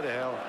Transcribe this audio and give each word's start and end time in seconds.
Go 0.00 0.06
to 0.06 0.12
hell. 0.14 0.39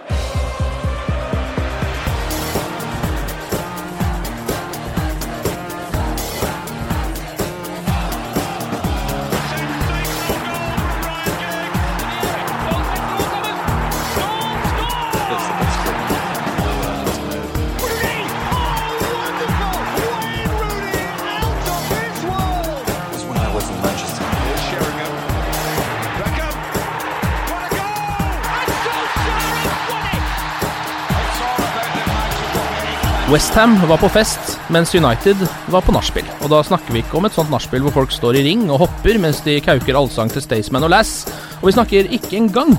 Westham 33.32 33.78
var 33.88 33.96
på 34.02 34.10
fest, 34.12 34.58
mens 34.68 34.92
United 34.92 35.40
var 35.72 35.86
på 35.86 35.94
nachspiel. 35.96 36.26
Og 36.44 36.50
da 36.52 36.58
snakker 36.68 36.92
vi 36.92 37.00
ikke 37.00 37.16
om 37.16 37.24
et 37.30 37.36
sånt 37.38 37.52
nachspiel 37.54 37.86
hvor 37.86 37.94
folk 37.96 38.12
står 38.12 38.36
i 38.36 38.42
ring 38.44 38.66
og 38.68 38.82
hopper 38.82 39.16
mens 39.24 39.40
de 39.46 39.54
kauker 39.64 39.96
allsang 39.96 40.28
til 40.34 40.44
Staysman 40.44 40.84
og 40.84 40.92
Lass. 40.92 41.30
Og 41.62 41.70
vi 41.70 41.74
snakker 41.78 42.10
ikke 42.12 42.36
engang 42.42 42.74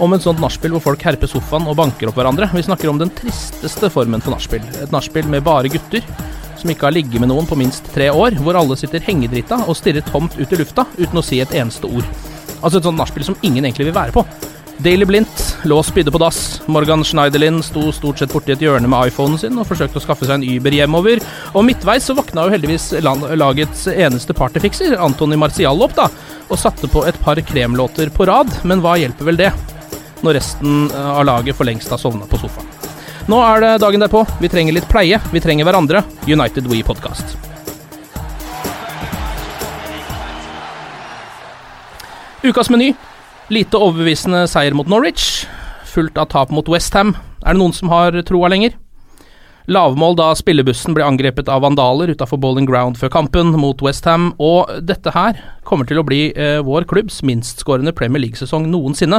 om 0.00 0.16
et 0.16 0.24
sånt 0.24 0.40
nachspiel 0.40 0.72
hvor 0.72 0.86
folk 0.86 1.04
herper 1.04 1.28
sofaen 1.28 1.68
og 1.68 1.76
banker 1.82 2.08
opp 2.08 2.16
hverandre. 2.16 2.48
Vi 2.56 2.64
snakker 2.64 2.88
om 2.88 3.02
den 3.02 3.12
tristeste 3.12 3.90
formen 3.92 4.24
for 4.24 4.32
nachspiel. 4.32 4.64
Et 4.80 4.94
nachspiel 4.94 5.28
med 5.28 5.44
bare 5.44 5.68
gutter 5.68 6.06
som 6.56 6.72
ikke 6.72 6.88
har 6.88 6.96
ligget 6.96 7.20
med 7.20 7.28
noen 7.28 7.48
på 7.50 7.60
minst 7.60 7.92
tre 7.92 8.08
år, 8.08 8.40
hvor 8.40 8.56
alle 8.56 8.80
sitter 8.80 9.04
hengedrita 9.04 9.66
og 9.66 9.76
stirrer 9.76 10.06
tomt 10.08 10.40
ut 10.40 10.48
i 10.48 10.62
lufta 10.62 10.88
uten 10.96 11.20
å 11.20 11.26
si 11.28 11.44
et 11.44 11.52
eneste 11.60 11.92
ord. 11.92 12.08
Altså 12.62 12.80
et 12.80 12.88
sånt 12.88 12.96
nachspiel 12.96 13.28
som 13.28 13.36
ingen 13.44 13.68
egentlig 13.68 13.90
vil 13.90 14.00
være 14.00 14.16
på. 14.16 14.24
Daily 14.80 15.04
Blindt 15.04 15.58
lå 15.68 15.76
spydde 15.84 16.12
på 16.12 16.18
dass. 16.22 16.62
Morgan 16.66 17.02
Schneiderlin 17.04 17.58
sto 17.62 17.90
stort 17.92 18.20
sett 18.20 18.32
borti 18.32 18.54
et 18.54 18.62
hjørne 18.64 18.88
med 18.88 19.10
iPhonen 19.10 19.36
sin 19.40 19.58
og 19.60 19.66
forsøkte 19.68 20.00
å 20.00 20.04
skaffe 20.04 20.24
seg 20.24 20.38
en 20.38 20.46
Uber 20.56 20.72
hjemover. 20.72 21.20
Og 21.52 21.66
midtveis 21.68 22.06
så 22.08 22.16
våkna 22.16 22.46
jo 22.46 22.54
heldigvis 22.54 22.86
lagets 23.02 23.84
eneste 23.92 24.36
partyfikser, 24.36 24.96
Antony 24.96 25.36
Marcial, 25.40 25.84
opp, 25.84 25.92
da, 25.98 26.06
og 26.48 26.60
satte 26.60 26.88
på 26.88 27.04
et 27.08 27.18
par 27.20 27.40
kremlåter 27.44 28.08
på 28.14 28.28
rad. 28.30 28.48
Men 28.64 28.80
hva 28.80 28.96
hjelper 29.00 29.28
vel 29.28 29.42
det, 29.42 29.50
når 30.24 30.38
resten 30.40 30.88
eh, 30.88 31.12
av 31.12 31.28
laget 31.28 31.60
for 31.60 31.68
lengst 31.68 31.92
har 31.92 32.00
sovna 32.00 32.28
på 32.30 32.40
sofaen? 32.40 32.72
Nå 33.28 33.42
er 33.44 33.60
det 33.66 33.74
dagen 33.84 34.00
derpå. 34.00 34.24
Vi 34.40 34.48
trenger 34.48 34.78
litt 34.78 34.88
pleie. 34.88 35.20
Vi 35.28 35.44
trenger 35.44 35.68
hverandre. 35.68 36.02
United 36.24 36.72
We 36.72 36.80
Podcast. 36.88 37.36
Ukas 42.40 42.72
meny. 42.72 42.94
Lite 43.50 43.74
overbevisende 43.82 44.44
seier 44.46 44.76
mot 44.78 44.86
Norwich, 44.86 45.42
fulgt 45.90 46.18
av 46.22 46.28
tap 46.30 46.52
mot 46.54 46.68
Westham. 46.70 47.16
Er 47.42 47.56
det 47.56 47.58
noen 47.58 47.72
som 47.74 47.90
har 47.90 48.14
troa 48.22 48.46
lenger? 48.52 48.76
Lavmål 49.66 50.14
da 50.20 50.28
spillebussen 50.38 50.94
ble 50.94 51.02
angrepet 51.02 51.50
av 51.50 51.64
vandaler 51.64 52.12
utafor 52.14 52.38
Bowling 52.38 52.68
Ground 52.70 53.00
før 53.00 53.10
kampen 53.10 53.50
mot 53.58 53.82
Westham, 53.82 54.28
og 54.38 54.70
dette 54.86 55.10
her 55.16 55.40
kommer 55.66 55.88
til 55.88 55.98
å 55.98 56.06
bli 56.06 56.28
eh, 56.30 56.60
vår 56.62 56.86
klubbs 56.90 57.24
minstskårende 57.26 57.94
Premier 57.98 58.22
League-sesong 58.22 58.70
noensinne. 58.70 59.18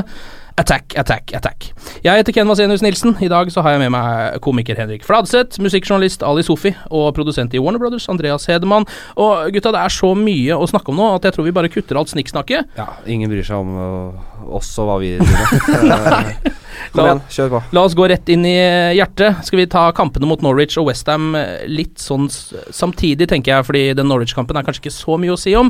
Attack, 0.59 0.93
attack, 0.99 1.31
attack. 1.33 1.69
Jeg 2.03 2.19
heter 2.19 2.35
Ken 2.35 2.49
Vasenius 2.49 2.81
Nilsen. 2.83 3.15
I 3.23 3.29
dag 3.31 3.49
så 3.53 3.63
har 3.63 3.75
jeg 3.75 3.81
med 3.85 3.93
meg 3.95 4.39
komiker 4.43 4.75
Henrik 4.77 5.05
Fladseth, 5.07 5.61
musikkjournalist 5.63 6.25
Ali 6.27 6.43
Sofi 6.43 6.73
og 6.91 7.13
produsent 7.15 7.55
i 7.55 7.61
Warner 7.61 7.79
Brothers 7.81 8.09
Andreas 8.11 8.45
Hedemann. 8.51 8.85
Og 9.15 9.47
gutta, 9.55 9.71
det 9.73 9.81
er 9.85 9.95
så 9.95 10.11
mye 10.17 10.57
å 10.59 10.67
snakke 10.69 10.91
om 10.91 10.99
nå 10.99 11.07
at 11.15 11.29
jeg 11.29 11.37
tror 11.37 11.47
vi 11.47 11.55
bare 11.55 11.71
kutter 11.71 11.99
alt 12.01 12.11
snikksnakket. 12.11 12.75
Ja, 12.77 12.89
ingen 13.07 13.31
bryr 13.31 13.47
seg 13.47 13.63
om 13.63 13.71
øh, 13.79 14.51
oss 14.59 14.73
og 14.81 14.91
hva 14.91 14.99
vi 15.01 15.15
driver 15.21 16.19
med. 16.27 16.51
Eh, 16.71 16.91
Kom 16.95 17.05
igjen, 17.05 17.21
kjør 17.35 17.49
på. 17.55 17.61
La 17.75 17.81
oss 17.87 17.95
gå 17.99 18.07
rett 18.11 18.29
inn 18.33 18.45
i 18.47 18.55
eh, 18.57 18.93
hjertet. 18.97 19.41
Skal 19.47 19.59
vi 19.61 19.67
ta 19.71 19.83
kampene 19.97 20.29
mot 20.29 20.41
Norwich 20.45 20.77
og 20.81 20.87
Westham 20.89 21.31
litt 21.67 21.99
sånn 22.01 22.29
samtidig, 22.31 23.27
tenker 23.31 23.55
jeg, 23.57 23.67
fordi 23.67 23.83
den 23.99 24.07
Norwich-kampen 24.11 24.57
er 24.59 24.63
kanskje 24.67 24.85
ikke 24.85 24.95
så 24.95 25.17
mye 25.21 25.35
å 25.35 25.39
si 25.39 25.53
om. 25.59 25.69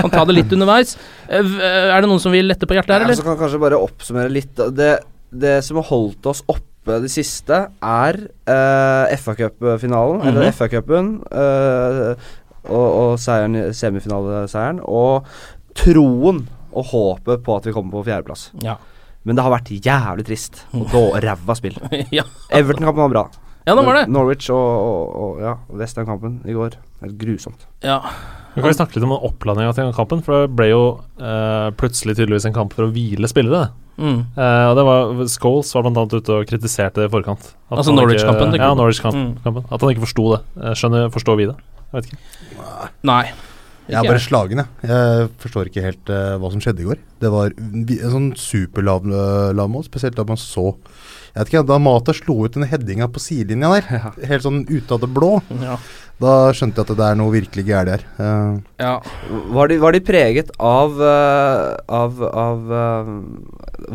Kan 0.00 0.10
ta 0.12 0.24
det 0.28 0.36
litt 0.40 0.52
underveis. 0.56 0.96
Eh, 1.28 1.38
eh, 1.38 1.94
Er 1.94 2.00
det 2.02 2.10
noen 2.10 2.20
som 2.22 2.32
vil 2.34 2.46
lette 2.50 2.66
på 2.66 2.74
hjertet 2.76 2.96
her, 2.98 3.06
Ja, 3.08 3.14
så 3.18 3.22
kan 3.26 3.36
jeg 3.36 3.42
kanskje 3.44 3.62
bare 3.62 3.78
oppsummere 3.80 4.32
litt. 4.34 4.54
Det, 4.76 4.90
det 5.30 5.56
som 5.66 5.78
har 5.80 5.88
holdt 5.92 6.26
oss 6.32 6.42
oppe 6.50 6.66
det 7.04 7.10
siste, 7.12 7.56
er 7.84 8.16
uh, 8.48 9.10
FA-cupfinalen, 9.20 10.22
Mhm. 10.22 10.28
eller 10.30 10.48
FA-cupen, 10.50 11.10
eh, 11.30 12.14
og, 12.70 12.86
og 13.02 13.18
semifinaleseieren, 13.76 14.80
og 14.84 15.26
troen 15.78 16.42
og 16.70 16.86
håpet 16.92 17.42
på 17.46 17.56
at 17.58 17.66
vi 17.68 17.74
kommer 17.74 17.98
på 17.98 18.04
fjerdeplass. 18.08 18.48
Ja. 18.64 18.76
Men 19.28 19.36
det 19.36 19.44
har 19.44 19.52
vært 19.52 19.70
jævlig 19.84 20.24
trist 20.30 20.62
og 20.72 21.16
ræva 21.20 21.56
spill. 21.58 21.76
ja. 22.18 22.24
Everton-kampen 22.50 23.02
var 23.04 23.12
bra. 23.12 23.24
Ja, 23.68 23.74
det 23.76 23.82
var 23.84 23.98
det. 23.98 24.06
Norwich 24.08 24.48
og, 24.50 24.56
og, 24.58 25.10
og 25.20 25.42
ja, 25.44 25.54
Western-kampen 25.76 26.38
i 26.48 26.54
går. 26.56 26.78
Helt 27.04 27.18
grusomt. 27.20 27.66
ja. 27.84 28.00
Vi 28.50 28.64
kan 28.64 28.74
snakke 28.74 28.96
litt 28.96 29.04
om 29.06 29.12
opplandinga 29.14 29.70
til 29.76 29.92
kampen, 29.94 30.24
for 30.26 30.42
det 30.42 30.56
ble 30.58 30.64
jo 30.72 30.80
eh, 31.22 31.68
plutselig 31.78 32.16
tydeligvis 32.18 32.48
en 32.48 32.56
kamp 32.56 32.72
for 32.74 32.88
å 32.88 32.90
hvile 32.90 33.28
spillere. 33.30 33.68
Mm. 33.94 34.24
Eh, 34.34 34.64
og 34.66 34.74
det 34.74 34.84
var 34.88 35.12
Scholes 35.30 35.70
var 35.76 35.84
blant 35.86 36.00
annet 36.00 36.16
ute 36.18 36.34
og 36.40 36.48
kritiserte 36.50 36.98
det 36.98 37.06
i 37.06 37.12
forkant. 37.12 37.52
At 37.70 37.76
Altså 37.78 37.94
Norwich-kampen, 37.94 38.56
Ja. 38.58 38.72
Norwich-kampen. 38.74 39.36
Mm. 39.38 39.60
At 39.70 39.78
han 39.78 39.92
ikke 39.94 40.02
forsto 40.02 40.24
det. 40.34 40.40
Eh, 40.64 40.74
Skjønner, 40.80 41.06
forstår 41.14 41.38
vi 41.38 41.46
det? 41.52 41.54
Jeg 41.92 41.94
vet 42.00 42.10
ikke. 42.10 42.90
Nei. 43.06 43.22
Jeg 43.90 43.98
er 44.00 44.08
bare 44.08 44.22
slagen, 44.22 44.60
jeg. 44.62 44.90
Jeg 44.90 45.30
forstår 45.42 45.70
ikke 45.70 45.84
helt 45.84 46.10
uh, 46.12 46.34
hva 46.40 46.50
som 46.52 46.62
skjedde 46.62 46.84
i 46.84 46.88
går. 46.88 47.00
Det 47.20 47.30
var 47.32 47.54
en 47.58 47.86
sånn 48.14 48.28
superlav 48.38 49.06
uh, 49.10 49.50
lavmål, 49.56 49.86
spesielt 49.88 50.18
da 50.18 50.24
man 50.28 50.38
så 50.40 50.70
Jeg 51.30 51.38
vet 51.44 51.50
ikke, 51.52 51.64
Da 51.68 51.78
Mata 51.82 52.14
slo 52.16 52.40
ut 52.44 52.56
den 52.56 52.66
headinga 52.66 53.06
på 53.12 53.22
sidelinja 53.22 53.68
der, 53.76 54.06
helt 54.30 54.46
sånn 54.46 54.64
ute 54.70 54.96
av 54.96 55.02
det 55.04 55.10
blå, 55.14 55.36
Ja. 55.62 55.76
da 56.20 56.32
skjønte 56.56 56.82
jeg 56.82 56.88
at 56.88 56.98
det 56.98 57.06
er 57.06 57.18
noe 57.20 57.34
virkelig 57.34 57.66
gærent 57.68 57.92
her. 57.94 58.06
Uh, 58.18 58.58
ja. 58.82 58.96
Var 59.54 59.70
de, 59.70 59.78
var 59.84 59.94
de 59.94 60.02
preget 60.04 60.50
av, 60.58 60.98
uh, 60.98 61.76
av, 61.86 62.18
av 62.30 62.74
eh, 62.80 63.12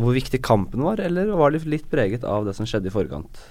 hvor 0.00 0.16
viktig 0.16 0.40
kampen 0.44 0.82
var, 0.86 1.00
eller 1.00 1.34
var 1.36 1.52
de 1.52 1.60
litt 1.68 1.86
preget 1.92 2.24
av 2.24 2.48
det 2.48 2.56
som 2.56 2.68
skjedde 2.68 2.88
i 2.88 2.94
forkant? 2.94 3.44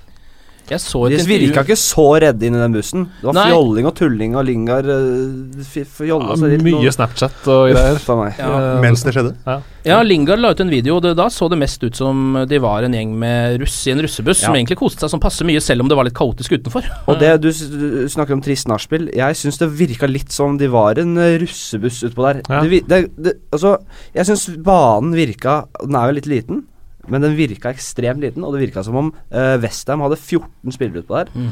Jeg 0.66 0.82
så 0.82 1.04
et 1.06 1.12
De 1.14 1.18
intervju 1.20 1.40
virka 1.46 1.62
ikke 1.66 1.78
så 1.78 2.06
redde 2.24 2.48
inn 2.48 2.56
i 2.58 2.62
den 2.62 2.74
bussen. 2.74 3.04
Det 3.20 3.28
var 3.28 3.36
Nei. 3.38 3.44
fjolling 3.52 3.86
og 3.86 3.94
tulling 4.00 4.36
og 4.40 4.46
Lingard 4.48 4.88
uh, 4.90 5.62
fjolla 5.86 6.32
Ja, 6.32 6.38
seg 6.42 6.56
litt. 6.56 6.64
mye 6.66 6.94
Snapchat 6.96 7.50
og 7.54 7.68
greier. 7.70 8.00
Uff 8.00 8.08
meg. 8.18 8.40
Ja. 8.42 8.50
Eh, 8.58 8.82
mens 8.82 9.04
det 9.06 9.14
skjedde. 9.14 9.36
Ja. 9.46 9.60
Ja, 9.86 10.00
Lingard 10.02 10.42
la 10.42 10.50
ut 10.56 10.64
en 10.64 10.72
video, 10.74 10.96
og 10.98 11.04
det, 11.06 11.12
da 11.20 11.28
så 11.30 11.46
det 11.54 11.60
mest 11.62 11.84
ut 11.86 11.94
som 11.96 12.40
de 12.50 12.58
var 12.64 12.88
en 12.88 12.96
gjeng 12.98 13.14
med 13.22 13.60
russ 13.62 13.78
i 13.86 13.94
en 13.94 14.02
russebuss 14.02 14.42
som 14.42 14.58
egentlig 14.58 14.80
koste 14.80 15.06
seg 15.06 15.14
som 15.14 15.22
passe 15.22 15.46
mye, 15.46 15.62
selv 15.62 15.86
om 15.86 15.92
det 15.92 15.98
var 16.00 16.08
litt 16.10 16.18
kaotisk 16.18 16.58
utenfor. 16.58 16.88
Og 17.12 17.20
det 17.22 17.36
du, 17.44 17.52
du 17.54 18.10
snakker 18.10 18.34
om 18.34 18.42
trist 18.42 18.66
nachspiel. 18.72 19.12
Jeg 19.14 19.38
syns 19.38 19.62
det 19.62 19.70
virka 19.78 20.10
litt 20.10 20.34
som 20.34 20.58
de 20.58 20.72
var 20.74 20.98
en 21.04 21.14
eh, 21.22 21.38
russebuss 21.46 22.02
utpå 22.10 22.26
der. 22.26 22.42
Ja. 22.50 22.64
Det, 22.66 22.82
det, 22.90 23.02
det, 23.22 23.36
altså, 23.54 23.78
jeg 24.18 24.32
syns 24.32 24.48
banen 24.66 25.14
virka 25.14 25.66
Den 25.86 26.00
er 26.02 26.10
jo 26.10 26.18
litt 26.18 26.32
liten, 26.32 26.66
men 27.12 27.24
den 27.24 27.36
virka 27.38 27.72
ekstremt 27.74 28.24
liten, 28.24 28.44
og 28.46 28.56
det 28.56 28.64
virka 28.66 28.84
som 28.86 28.96
om 29.00 29.10
uh, 29.34 29.56
Westham 29.64 30.04
hadde 30.06 30.18
14 30.20 30.74
spillere 30.76 31.04
utpå 31.04 31.18
der. 31.20 31.32
Mm. 31.36 31.50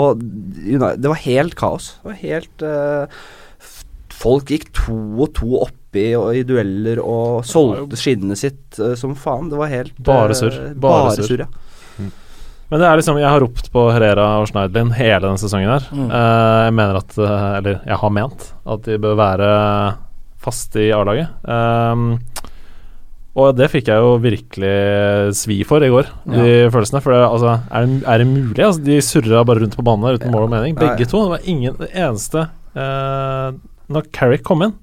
Og 0.00 0.20
Uni- 0.22 0.96
det 1.00 1.10
var 1.12 1.22
helt 1.24 1.56
kaos. 1.58 1.92
Det 2.02 2.10
var 2.12 2.18
helt 2.24 2.64
uh, 2.66 3.22
Folk 4.20 4.50
gikk 4.52 4.66
to 4.76 4.96
og 5.24 5.30
to 5.38 5.54
oppi 5.62 6.10
og, 6.18 6.34
i 6.36 6.42
dueller 6.44 6.98
og 7.00 7.40
solgte 7.48 7.96
skinnet 7.96 8.36
sitt 8.40 8.76
uh, 8.82 8.92
som 9.00 9.14
faen. 9.16 9.48
Det 9.48 9.56
var 9.60 9.70
helt 9.72 9.96
Bare 10.04 10.34
eh, 10.34 10.40
surr. 10.42 10.58
Bare, 10.74 11.06
Bare 11.14 11.24
surr. 11.24 11.44
ja. 11.46 11.48
ja. 11.48 12.10
Men 12.70 12.78
det 12.78 12.86
er 12.86 13.00
liksom, 13.00 13.16
jeg 13.18 13.26
har 13.26 13.40
ropt 13.42 13.66
på 13.74 13.82
Herrera 13.90 14.26
og 14.38 14.46
Schneidlin 14.46 14.92
hele 14.94 15.24
denne 15.24 15.40
sesongen 15.42 15.72
her. 15.72 15.88
Mm. 15.90 16.04
Eh, 16.06 16.58
jeg 16.68 16.74
mener 16.78 17.00
at 17.00 17.16
eh, 17.18 17.46
Eller 17.58 17.80
jeg 17.82 17.98
har 18.04 18.12
ment 18.14 18.44
at 18.76 18.84
de 18.86 18.98
bør 19.02 19.16
være 19.18 19.48
faste 20.40 20.84
i 20.84 20.92
A-laget. 20.94 21.32
Um, 21.44 22.04
og 23.38 23.52
det 23.54 23.68
fikk 23.70 23.86
jeg 23.92 24.02
jo 24.02 24.14
virkelig 24.18 24.70
svi 25.38 25.60
for 25.68 25.84
i 25.86 25.90
går, 25.92 26.08
de 26.26 26.46
følelsene. 26.74 27.00
For 27.04 27.14
det, 27.14 27.20
altså, 27.28 27.52
er, 27.70 27.86
det, 27.86 28.00
er 28.10 28.18
det 28.18 28.26
mulig? 28.26 28.64
Altså, 28.66 28.82
de 28.88 28.96
surra 29.06 29.44
bare 29.46 29.62
rundt 29.62 29.76
på 29.78 29.84
banen 29.86 30.06
der 30.08 30.18
uten 30.18 30.32
mål 30.34 30.48
og 30.48 30.50
mening. 30.56 30.74
Begge 30.80 31.04
Nei. 31.04 31.10
to. 31.12 31.20
Det 31.22 31.34
var 31.36 31.46
ingen 31.52 31.76
Det 31.78 31.90
eneste 31.94 32.42
eh, 32.74 33.52
Når 33.94 34.10
Carrick 34.16 34.42
kom 34.46 34.62
inn, 34.66 34.74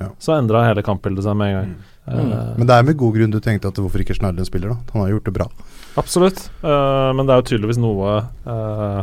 Ja. 0.00 0.08
så 0.18 0.34
endra 0.38 0.64
hele 0.66 0.82
kampbildet 0.82 1.22
seg 1.26 1.36
med 1.38 1.52
en 1.52 1.56
gang. 1.60 1.72
Eh, 2.08 2.54
Men 2.58 2.66
det 2.66 2.74
er 2.74 2.82
med 2.90 2.96
god 2.98 3.14
grunn 3.14 3.30
du 3.30 3.38
tenkte 3.44 3.68
at 3.70 3.78
hvorfor 3.78 4.02
ikke 4.02 4.16
Snarlund 4.18 4.48
spiller, 4.50 4.74
da. 4.74 4.78
Han 4.96 5.04
har 5.04 5.12
gjort 5.14 5.28
det 5.30 5.34
bra. 5.38 5.46
Absolutt. 6.00 6.46
Eh, 6.64 7.10
men 7.14 7.26
det 7.28 7.34
er 7.36 7.42
jo 7.42 7.48
tydeligvis 7.52 7.78
noe 7.78 8.16
uh, 8.48 9.02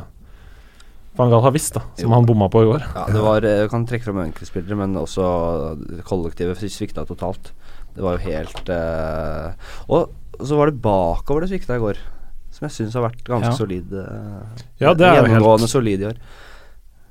Van 1.19 1.29
Gahl 1.31 1.43
har 1.43 1.51
visst, 1.55 1.73
da, 1.75 1.81
som 1.95 2.09
Jo. 2.09 2.15
han 2.15 2.27
bomma 2.27 2.47
på 2.51 2.63
i 2.63 2.67
går. 2.69 2.83
Ja, 2.95 3.05
det 3.11 3.21
var 3.23 3.41
Jeg 3.47 3.69
kan 3.71 3.85
trekke 3.87 4.07
fram 4.07 4.21
enkeltspillere, 4.23 4.75
men 4.79 4.95
også 4.99 5.23
kollektivet 6.07 6.59
svikta 6.67 7.05
totalt. 7.07 7.51
Det 7.95 8.03
var 8.05 8.17
jo 8.17 8.23
helt 8.29 8.69
uh, 8.69 9.51
Og 9.89 10.45
så 10.47 10.55
var 10.59 10.69
det 10.71 10.81
bakover 10.83 11.43
det 11.43 11.49
svikta 11.51 11.75
i 11.75 11.81
går, 11.83 11.97
som 12.55 12.67
jeg 12.67 12.75
syns 12.77 12.93
har 12.95 13.03
vært 13.09 13.23
ganske 13.27 13.49
Ja. 13.51 13.57
solid. 13.57 13.91
Uh, 13.91 14.61
Ja, 14.79 14.93
det 14.93 15.07
er 15.07 15.17
gjennomgående 15.19 15.65
helt 15.67 15.73
solid 15.73 16.01
i 16.05 16.09
år. 16.13 16.21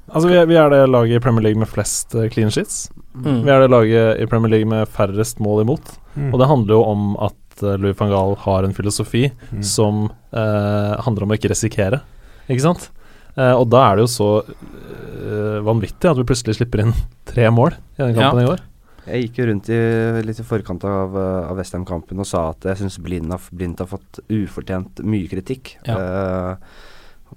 Altså, 0.09 0.29
vi 0.31 0.37
er, 0.41 0.47
vi 0.49 0.57
er 0.57 0.71
det 0.73 0.89
laget 0.89 1.19
i 1.19 1.21
Premier 1.21 1.43
League 1.45 1.61
med 1.61 1.69
flest 1.69 2.15
eh, 2.17 2.31
clean 2.33 2.49
sheets. 2.51 2.87
Mm. 3.13 3.43
Vi 3.45 3.51
er 3.53 3.61
det 3.61 3.69
laget 3.71 4.23
i 4.23 4.27
Premier 4.31 4.49
League 4.55 4.69
med 4.71 4.89
færrest 4.89 5.37
mål 5.45 5.67
imot. 5.67 5.91
Mm. 6.17 6.31
Og 6.33 6.39
det 6.41 6.49
handler 6.49 6.75
jo 6.79 6.85
om 6.89 7.11
at 7.27 7.35
Louis 7.61 7.93
van 7.99 8.09
Gaal 8.09 8.37
har 8.47 8.65
en 8.65 8.73
filosofi 8.73 9.27
Mm. 9.53 9.63
som 9.67 10.05
uh, 10.33 10.95
handler 11.05 11.25
om 11.27 11.33
å 11.35 11.37
ikke 11.37 11.51
risikere, 11.51 12.01
ikke 12.49 12.63
sant? 12.65 12.89
Uh, 13.37 13.53
og 13.61 13.69
da 13.69 13.83
er 13.91 13.97
det 13.99 14.07
jo 14.07 14.11
så 14.15 14.29
uh, 14.47 15.59
vanvittig 15.67 16.09
at 16.09 16.17
vi 16.17 16.25
plutselig 16.25 16.57
slipper 16.57 16.85
inn 16.87 16.95
tre 17.29 17.49
mål 17.51 17.75
i 17.99 18.03
den 18.07 18.15
kampen 18.17 18.45
i 18.45 18.49
går. 18.49 18.63
Jeg 19.09 19.29
gikk 19.29 19.41
jo 19.41 19.49
rundt 19.49 19.71
i, 19.73 19.81
litt 20.27 20.43
i 20.43 20.47
forkant 20.47 20.85
av, 20.89 21.17
uh, 21.17 21.49
av 21.49 21.59
Westham-kampen 21.59 22.21
og 22.21 22.29
sa 22.29 22.51
at 22.53 22.69
jeg 22.71 22.83
syns 22.83 23.01
Blind, 23.03 23.33
Blind 23.51 23.81
har 23.81 23.91
fått 23.91 24.21
ufortjent 24.29 25.03
mye 25.07 25.31
kritikk. 25.31 25.77
Eh, 25.89 26.55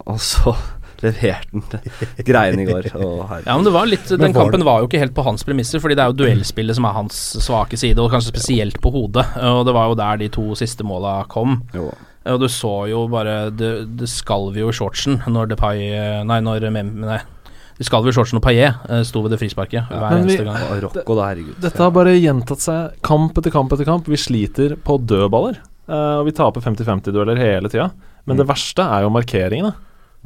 og 0.08 0.20
så 0.24 0.54
leverte 1.04 1.80
han 1.82 2.28
greiene 2.28 2.64
i 2.64 2.68
går. 2.70 2.92
Og. 3.00 3.34
Ja, 3.46 3.56
men 3.56 3.66
det 3.68 3.74
var 3.76 3.90
litt 3.90 4.12
Den 4.12 4.36
kampen 4.36 4.66
var 4.68 4.82
jo 4.82 4.90
ikke 4.90 5.02
helt 5.02 5.16
på 5.18 5.26
hans 5.26 5.46
premisser, 5.48 5.82
fordi 5.84 5.98
det 5.98 6.06
er 6.06 6.14
jo 6.14 6.20
duellspillet 6.22 6.78
som 6.78 6.88
er 6.88 6.98
hans 7.00 7.20
svake 7.42 7.80
side, 7.80 8.00
og 8.02 8.14
kanskje 8.14 8.36
spesielt 8.36 8.80
på 8.84 8.94
hodet. 8.94 9.26
Og 9.52 9.66
det 9.68 9.76
var 9.78 9.92
jo 9.92 10.00
der 10.00 10.24
de 10.24 10.32
to 10.34 10.48
siste 10.60 10.88
måla 10.88 11.22
kom. 11.32 11.62
Jo. 11.76 11.90
Og 12.32 12.38
du 12.38 12.46
så 12.54 12.84
jo 12.86 13.08
bare 13.10 13.50
Det, 13.50 13.70
det 13.98 14.06
skalv 14.06 14.54
jo 14.54 14.68
i 14.70 14.76
shortsen 14.78 15.24
når 15.26 15.56
Depay 15.56 15.88
Nei, 16.30 16.38
når 16.46 16.68
Mem... 16.70 16.92
Nei. 17.02 17.18
Det 17.78 17.86
skalv 17.88 18.06
jo 18.10 18.14
shortsen 18.16 18.38
og 18.38 18.44
Paillet 18.46 18.78
uh, 18.90 19.02
sto 19.08 19.22
ved 19.26 19.32
det 19.34 19.40
frisparket 19.42 19.88
hver 19.90 20.16
vi- 20.18 20.22
eneste 20.36 20.46
gang. 20.48 20.82
Rocco, 20.84 21.16
da, 21.18 21.28
herregud. 21.32 21.56
Dette 21.64 21.82
har 21.82 21.92
bare 21.96 22.14
gjentatt 22.20 22.62
seg 22.66 22.98
kamp 23.06 23.38
etter 23.42 23.54
kamp 23.56 23.74
etter 23.76 23.88
kamp. 23.88 24.10
Vi 24.12 24.20
sliter 24.20 24.76
på 24.86 24.98
dødballer, 25.02 25.58
eh, 25.90 26.18
og 26.22 26.26
vi 26.28 26.34
taper 26.38 26.62
50-50-dueller 26.66 27.40
hele 27.42 27.72
tida. 27.72 27.90
Men 28.30 28.38
det 28.38 28.46
verste 28.50 28.84
er 28.86 29.02
jo 29.08 29.10
markeringene. 29.14 29.74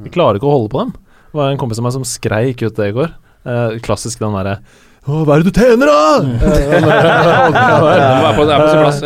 Vi 0.03 0.09
klarer 0.11 0.35
ikke 0.39 0.49
å 0.49 0.55
holde 0.57 0.71
på 0.73 0.81
dem. 0.83 0.91
Det 1.31 1.39
var 1.39 1.51
en 1.53 1.59
kompis 1.61 1.79
av 1.79 1.85
meg 1.87 1.93
som 1.95 2.03
skreik 2.07 2.61
ut 2.65 2.75
det 2.75 2.89
i 2.91 2.95
går. 2.97 3.13
Eh, 3.45 3.77
klassisk 3.85 4.19
den 4.19 4.33
derre 4.35 4.57
Å, 5.05 5.19
hva 5.21 5.35
er 5.35 5.43
det 5.45 5.51
du 5.53 5.59
tjener, 5.61 5.85
da?! 5.85 6.01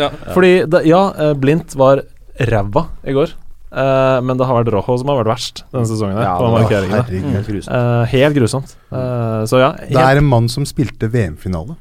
Ja. 0.00 0.08
Fordi, 0.32 0.52
ja, 0.88 1.00
eh, 1.18 1.34
Blindt 1.36 1.74
var 1.76 2.00
ræva 2.40 2.86
i 3.04 3.12
går. 3.16 3.34
Eh, 3.70 4.20
men 4.26 4.36
det 4.36 4.46
har 4.48 4.56
vært 4.64 4.72
Rojo 4.74 4.96
som 4.98 5.08
har 5.12 5.20
vært 5.22 5.30
verst 5.30 5.62
denne 5.70 5.86
sesongen. 5.86 6.16
her 6.18 6.24
Ja, 6.26 6.38
på 6.38 6.48
var 6.50 6.62
markeringene. 6.64 7.04
herregud. 7.04 7.34
Helt 7.36 7.46
grusomt. 7.52 7.76
Eh, 7.76 8.04
helt 8.16 8.34
grusomt. 8.36 8.72
Uh, 8.90 9.44
så 9.46 9.60
ja, 9.62 9.70
Det 9.78 9.96
er 10.02 10.16
en 10.18 10.26
mann 10.26 10.48
som 10.48 10.64
spilte 10.66 11.08
VM-finale. 11.10 11.76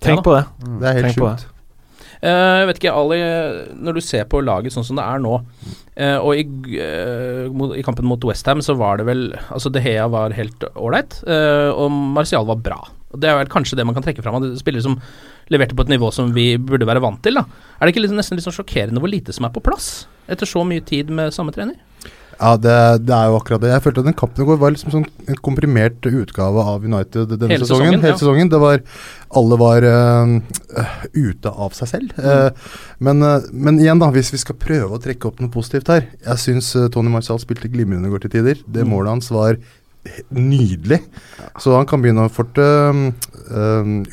tenk 0.00 0.22
på 0.24 0.36
det. 0.36 0.44
Det 0.80 0.88
er 0.88 0.92
helt 1.00 1.14
Tenk 1.14 1.16
sjukt. 1.16 1.46
Eh, 2.22 2.28
jeg 2.60 2.66
vet 2.68 2.76
ikke, 2.82 2.92
Ali, 2.92 3.18
når 3.80 3.94
du 3.96 4.00
ser 4.04 4.24
på 4.28 4.42
laget 4.44 4.72
sånn 4.74 4.84
som 4.84 4.96
det 4.96 5.04
er 5.08 5.18
nå, 5.24 5.38
eh, 5.96 6.18
og 6.20 6.34
i, 6.36 6.44
eh, 6.76 7.48
i 7.78 7.82
kampen 7.82 8.04
mot 8.04 8.20
Westham 8.28 8.60
så 8.60 8.76
var 8.76 8.98
det 8.98 9.06
vel 9.06 9.22
Altså 9.50 9.72
De 9.72 9.80
Hea 9.80 10.06
var 10.06 10.28
helt 10.36 10.60
ålreit, 10.76 11.22
eh, 11.26 11.70
og 11.72 11.90
Martial 11.90 12.44
var 12.44 12.56
bra. 12.60 12.80
Og 13.10 13.20
Det 13.20 13.28
er 13.30 13.38
vel 13.40 13.50
kanskje 13.50 13.76
det 13.78 13.86
man 13.88 13.96
kan 13.96 14.04
trekke 14.06 14.22
fram 14.22 14.38
av 14.38 14.48
spillere 14.60 14.84
som 14.86 14.98
leverte 15.50 15.74
på 15.74 15.82
et 15.86 15.92
nivå 15.96 16.12
som 16.14 16.30
vi 16.36 16.54
burde 16.56 16.86
være 16.86 17.02
vant 17.02 17.22
til. 17.24 17.34
da 17.34 17.42
Er 17.80 17.86
det 17.86 17.94
ikke 17.94 18.04
litt, 18.06 18.14
nesten 18.14 18.38
litt 18.38 18.46
sånn 18.46 18.54
sjokkerende 18.60 19.02
hvor 19.02 19.10
lite 19.10 19.34
som 19.34 19.48
er 19.48 19.54
på 19.54 19.62
plass 19.64 20.06
etter 20.30 20.46
så 20.46 20.62
mye 20.66 20.84
tid 20.86 21.10
med 21.10 21.34
samme 21.34 21.50
trener? 21.52 21.74
Ja, 22.40 22.54
det, 22.56 23.04
det 23.04 23.12
er 23.12 23.26
jo 23.28 23.36
akkurat 23.36 23.60
det. 23.60 23.68
Jeg 23.68 23.82
følte 23.84 24.00
at 24.00 24.06
den 24.08 24.16
kampen 24.16 24.40
i 24.40 24.46
går 24.48 24.56
var 24.62 24.72
liksom 24.72 24.92
sånn 24.94 25.02
en 25.28 25.40
komprimert 25.44 26.06
utgave 26.08 26.62
av 26.72 26.86
United 26.86 27.34
denne 27.34 27.50
Hele 27.52 27.66
sesongen. 27.66 27.98
sesongen, 27.98 28.04
Hele 28.06 28.14
ja. 28.14 28.20
sesongen. 28.22 28.52
Det 28.54 28.60
var 28.62 28.80
Alle 29.36 29.58
var 29.60 29.84
øh, 29.84 30.32
ute 31.12 31.52
av 31.52 31.76
seg 31.76 31.90
selv. 31.90 32.14
Eh, 32.16 32.70
men, 33.04 33.20
øh, 33.26 33.44
men 33.52 33.82
igjen, 33.82 34.00
da, 34.00 34.08
hvis 34.14 34.32
vi 34.32 34.40
skal 34.40 34.56
prøve 34.62 34.96
å 34.96 35.02
trekke 35.04 35.28
opp 35.28 35.42
noe 35.44 35.52
positivt 35.52 35.90
her 35.92 36.06
Jeg 36.24 36.40
syns 36.42 36.72
Tony 36.94 37.12
Marcial 37.12 37.38
spilte 37.42 37.68
glimrende 37.68 38.08
i 38.08 38.14
går 38.14 38.24
til 38.24 38.32
tider. 38.38 38.64
Det 38.64 38.88
målet 38.88 39.18
hans 39.18 39.28
var 39.34 39.60
nydelig. 40.32 41.00
Så 41.60 41.74
han 41.76 41.86
kan 41.90 42.02
begynne 42.02 42.26
å 42.28 42.32
fort 42.32 42.56
øh, 42.60 43.00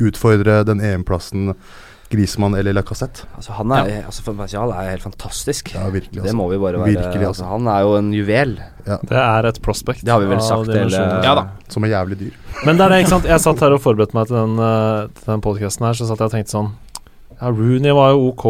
utfordre 0.03 0.61
den 0.67 0.81
EM-plassen 0.83 1.53
Grismann 2.07 2.55
eller 2.55 2.71
Lacassette. 2.71 3.25
Altså, 3.35 3.51
han 3.57 3.71
er, 3.75 3.89
altså, 4.07 4.21
for 4.23 4.35
Martial 4.37 4.71
er 4.71 4.93
helt 4.93 5.03
fantastisk. 5.03 5.73
Ja, 5.75 5.89
virkelig. 5.91 6.21
Det 6.21 6.29
Altså. 6.29 6.35
må 6.39 6.45
vi 6.53 6.59
bare 6.61 6.79
være 6.79 6.93
Virkelig, 6.93 7.25
altså. 7.27 7.43
altså, 7.43 7.49
Han 7.51 7.67
er 7.67 7.81
jo 7.83 7.95
en 7.97 8.13
juvel. 8.15 8.53
Det 8.85 9.17
er 9.19 9.47
et 9.49 9.59
prospect. 9.61 10.05
Det 10.07 10.13
har 10.13 10.21
vi 10.23 10.29
vel 10.31 10.39
sagt 10.41 10.71
hele. 10.71 11.01
Ja 11.25 11.33
da. 11.35 11.43
Som 11.67 11.83
er 11.83 11.91
jævlig 11.91 12.19
dyr. 12.21 12.37
Men 12.65 12.77
det 12.79 12.85
er 12.85 12.89
det, 12.95 12.99
ikke 13.03 13.11
sant. 13.17 13.27
Jeg 13.27 13.43
satt 13.43 13.59
her 13.59 13.75
og 13.75 13.81
forberedte 13.83 14.15
meg 14.15 14.29
til 14.29 14.37
den, 14.39 14.55
uh, 14.55 15.07
til 15.19 15.33
den 15.33 15.43
podkasten 15.43 15.85
her, 15.89 15.99
så 15.99 16.07
satt 16.07 16.23
jeg 16.23 16.31
og 16.31 16.37
tenkte 16.37 16.55
sånn 16.55 16.71
Ja, 17.41 17.51
Rooney 17.51 17.91
var 17.93 18.15
jo 18.15 18.29
ok, 18.31 18.45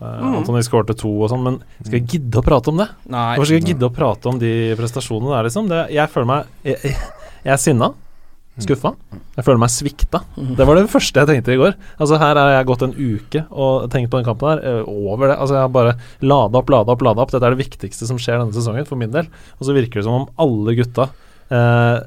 uh, 0.00 0.36
Anthony 0.36 0.62
skårte 0.66 0.96
to 0.98 1.10
og 1.22 1.30
sånn, 1.32 1.44
men 1.46 1.60
skal 1.82 1.98
jeg 2.00 2.08
gidde 2.16 2.40
å 2.40 2.44
prate 2.46 2.72
om 2.72 2.80
det? 2.82 2.88
Nei. 3.08 3.28
Hvorfor 3.36 3.50
skal 3.50 3.60
jeg 3.60 3.68
gidde 3.72 3.88
å 3.88 3.94
prate 3.96 4.32
om 4.32 4.40
de 4.42 4.52
prestasjonene 4.78 5.36
der, 5.36 5.46
liksom? 5.48 5.70
Det, 5.72 5.84
jeg 5.96 6.12
føler 6.12 6.28
meg 6.32 6.50
jeg, 6.66 6.80
jeg, 6.82 7.54
er 7.54 7.62
sinna. 7.62 7.92
Skuffa. 8.56 8.94
Jeg 9.36 9.44
føler 9.44 9.60
meg 9.60 9.68
svikta. 9.68 10.22
Det 10.56 10.64
var 10.64 10.78
det 10.78 10.86
første 10.88 11.20
jeg 11.20 11.28
tenkte 11.28 11.52
i 11.52 11.58
går. 11.60 11.74
Altså 12.00 12.16
Her 12.22 12.38
har 12.40 12.54
jeg 12.54 12.68
gått 12.70 12.84
en 12.86 12.94
uke 12.96 13.42
og 13.52 13.90
tenkt 13.92 14.08
på 14.08 14.16
den 14.16 14.24
kampen 14.24 14.48
her. 14.48 14.62
eh, 14.64 14.88
Over 14.88 15.28
det. 15.28 15.36
Altså 15.36 15.58
Jeg 15.58 15.64
har 15.66 15.74
bare 15.74 15.92
lada 16.24 16.62
opp, 16.62 16.72
lada 16.72 16.94
opp, 16.94 17.04
lada 17.04 17.20
opp. 17.20 17.34
Dette 17.34 17.44
er 17.44 17.52
det 17.52 17.60
viktigste 17.66 18.08
som 18.08 18.16
skjer 18.16 18.40
denne 18.40 18.56
sesongen, 18.56 18.88
for 18.88 18.96
min 18.96 19.12
del. 19.12 19.28
Og 19.60 19.68
så 19.68 19.76
virker 19.76 20.00
det 20.00 20.06
som 20.08 20.22
om 20.22 20.24
alle 20.40 20.72
gutta 20.78 21.10
eh, 21.52 21.98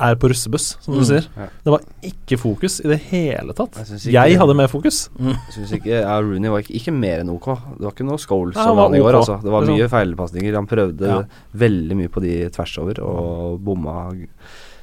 er 0.00 0.16
på 0.18 0.28
russebuss, 0.28 0.76
som 0.82 0.94
du 0.94 1.00
Mm. 1.00 1.06
sier. 1.06 1.26
Ja. 1.36 1.46
Det 1.64 1.70
var 1.70 1.80
ikke 2.02 2.38
fokus 2.38 2.80
i 2.84 2.88
det 2.88 2.98
hele 3.12 3.52
tatt. 3.54 3.76
Jeg 3.78 3.86
ikke 4.00 4.12
Jeg 4.12 4.38
hadde 4.38 4.54
mer 4.56 4.66
fokus. 4.68 5.08
Jeg 5.20 5.36
synes 5.52 5.72
ikke 5.72 5.86
ja, 6.02 6.18
Rooney 6.20 6.48
var 6.50 6.58
ikke, 6.64 6.74
ikke 6.74 6.92
mer 6.92 7.20
enn 7.20 7.30
ok. 7.30 7.46
Det 7.78 7.84
var 7.86 7.92
ikke 7.92 8.06
noe 8.08 8.18
Scholes 8.18 8.54
som 8.58 8.76
han 8.76 8.94
i 8.94 8.98
går. 8.98 9.14
Altså. 9.20 9.40
Det 9.42 9.50
var 9.52 9.62
er 9.62 9.66
mye 9.70 9.88
feilpasninger. 9.88 10.54
Han 10.54 10.66
prøvde 10.66 11.06
Ja. 11.06 11.22
veldig 11.54 11.96
mye 11.96 12.08
på 12.10 12.20
de 12.20 12.48
tvers 12.50 12.78
over, 12.78 13.00
og 13.00 13.60
bomma 13.62 14.10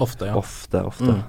Ofte, 0.00 0.26
ja. 0.26 0.34
ofte, 0.34 0.82
ofte. 0.84 1.04
Mm. 1.12 1.22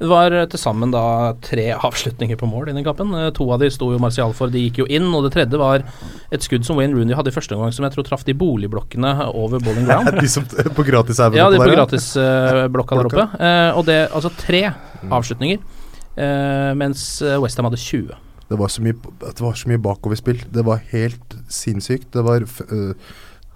Det 0.00 0.08
var 0.08 0.32
til 0.48 0.56
sammen 0.60 0.92
da 0.94 1.00
tre 1.44 1.66
avslutninger 1.76 2.38
på 2.40 2.48
mål 2.48 2.70
i 2.70 2.74
den 2.76 2.86
kampen. 2.86 3.10
Eh, 3.18 3.26
To 3.36 3.50
av 3.52 3.60
de 3.60 3.68
sto 3.72 3.90
jo 3.92 3.98
Martial 4.00 4.32
for, 4.36 4.48
de 4.48 4.62
gikk 4.64 4.80
jo 4.80 4.86
inn. 4.88 5.10
Og 5.12 5.26
det 5.26 5.34
tredje 5.34 5.60
var 5.60 5.84
et 6.32 6.46
skudd 6.46 6.64
som 6.64 6.78
Wayne 6.80 6.96
Rooney 6.96 7.14
hadde 7.18 7.28
i 7.28 7.36
første 7.36 7.52
omgang, 7.56 7.74
som 7.76 7.84
jeg 7.84 7.92
tror 7.98 8.08
traff 8.08 8.24
de 8.24 8.32
boligblokkene 8.40 9.12
over 9.34 9.60
Bowling 9.60 9.84
Ground. 9.90 10.08
De 10.16 10.30
som 10.32 10.46
på 10.48 10.86
gratis 10.88 11.20
er 11.20 11.36
Ja, 11.36 11.50
de 11.52 11.60
på 11.60 11.68
gratisblokka 11.74 12.96
der 13.02 13.10
oppe. 13.12 13.28
Eh, 13.44 13.68
og 13.76 13.84
det 13.90 14.00
altså 14.08 14.32
tre 14.40 14.62
avslutninger, 15.10 15.60
eh, 16.16 16.72
mens 16.80 17.04
Westham 17.44 17.68
hadde 17.68 17.80
20. 17.84 18.16
Det 18.50 18.58
var 18.58 18.72
så 18.72 18.82
mye, 18.82 18.96
det 19.20 19.44
var 19.44 19.52
så 19.54 19.68
mye 19.70 19.78
bakoverspill. 19.84 20.40
Det 20.50 20.64
var 20.66 20.80
helt 20.90 21.36
sinnssykt. 21.52 22.08
Det 22.16 22.24
var 22.26 22.42
øh, 22.42 22.94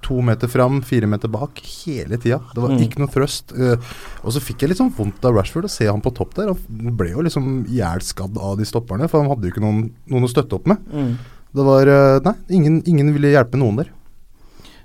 to 0.05 0.21
meter 0.25 0.51
fram, 0.53 0.83
fire 0.85 1.09
meter 1.11 1.33
bak 1.33 1.59
hele 1.65 2.19
tida. 2.21 2.39
Det 2.55 2.61
var 2.63 2.75
Mm. 2.75 2.83
ikke 2.85 3.01
noe 3.03 3.11
thrust. 3.13 3.53
øh, 3.57 3.77
og 4.25 4.33
så 4.37 4.41
fikk 4.45 4.61
jeg 4.63 4.71
litt 4.75 4.79
sånn 4.83 4.93
vondt 4.95 5.25
av 5.25 5.35
Rashford 5.35 5.65
å 5.67 5.73
se 5.73 5.87
han 5.89 6.01
på 6.05 6.13
topp 6.15 6.35
der. 6.37 6.53
Han 6.53 6.95
ble 6.97 7.11
jo 7.15 7.25
liksom 7.25 7.65
ihjelskadd 7.67 8.37
av 8.39 8.57
de 8.61 8.65
stopperne, 8.69 9.09
for 9.11 9.23
han 9.25 9.31
hadde 9.33 9.49
jo 9.49 9.55
ikke 9.55 9.65
noen, 9.65 9.91
noen 10.11 10.25
å 10.29 10.31
støtte 10.31 10.55
opp 10.61 10.67
med. 10.71 10.79
Det 11.55 11.65
var 11.65 11.87
øh, 11.87 12.21
Nei, 12.25 12.35
ingen, 12.51 12.83
ingen 12.87 13.13
ville 13.17 13.33
hjelpe 13.35 13.57
noen 13.61 13.77
der. 13.83 13.93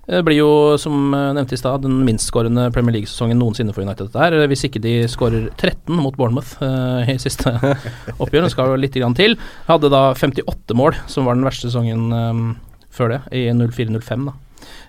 Det 0.09 0.23
blir 0.25 0.39
jo, 0.39 0.49
som 0.81 1.11
nevnte 1.11 1.35
nevnt 1.37 1.51
i 1.53 1.57
stad, 1.59 1.83
den 1.85 1.99
minstskårende 2.01 2.71
Premier 2.73 2.95
League-sesongen 2.95 3.37
noensinne 3.37 3.75
for 3.75 3.85
United. 3.85 4.09
Der. 4.15 4.33
Hvis 4.49 4.63
ikke 4.65 4.81
de 4.81 5.03
skårer 5.05 5.51
13 5.53 5.93
mot 6.01 6.15
Bournemouth 6.17 6.55
eh, 6.65 7.11
i 7.13 7.17
siste 7.21 7.51
oppgjør, 8.23 8.47
det 8.47 8.51
skal 8.55 8.71
jo 8.71 8.79
litt 8.81 8.97
grann 8.97 9.13
til. 9.13 9.35
Hadde 9.67 9.91
da 9.93 10.07
58 10.17 10.73
mål, 10.79 10.97
som 11.05 11.29
var 11.29 11.37
den 11.37 11.45
verste 11.45 11.69
sesongen 11.69 12.07
eh, 12.09 12.41
før 12.89 13.13
det, 13.13 13.19
i 13.37 13.43
04-05. 13.53 14.25
da. 14.31 14.33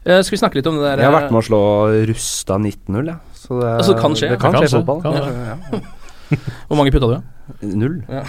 Eh, 0.06 0.20
skal 0.24 0.32
vi 0.36 0.40
snakke 0.40 0.56
litt 0.60 0.68
om 0.70 0.78
det 0.80 0.86
der 0.86 1.02
Jeg 1.02 1.10
har 1.10 1.16
vært 1.18 1.32
med 1.34 1.42
å 1.42 1.46
slå 1.46 1.62
Rusta 2.08 2.56
19-0, 2.56 3.10
jeg. 3.10 3.18
Så 3.36 3.58
det, 3.60 3.72
Altså, 3.76 3.94
det 3.94 4.00
kan 4.00 4.14
skje. 4.16 4.30
Det 4.30 4.38
kan 4.40 4.54
Det 4.54 4.60
kan 4.60 4.68
skje 4.68 4.70
i 4.70 4.78
fotball. 4.80 5.02
Kan 5.04 5.12
Ja, 5.14 5.24
ja. 5.52 5.80
Hvor 6.70 6.78
mange 6.78 6.92
putta 6.94 7.08
du? 7.10 7.16
Null. 7.66 7.96
Ja. 8.06 8.22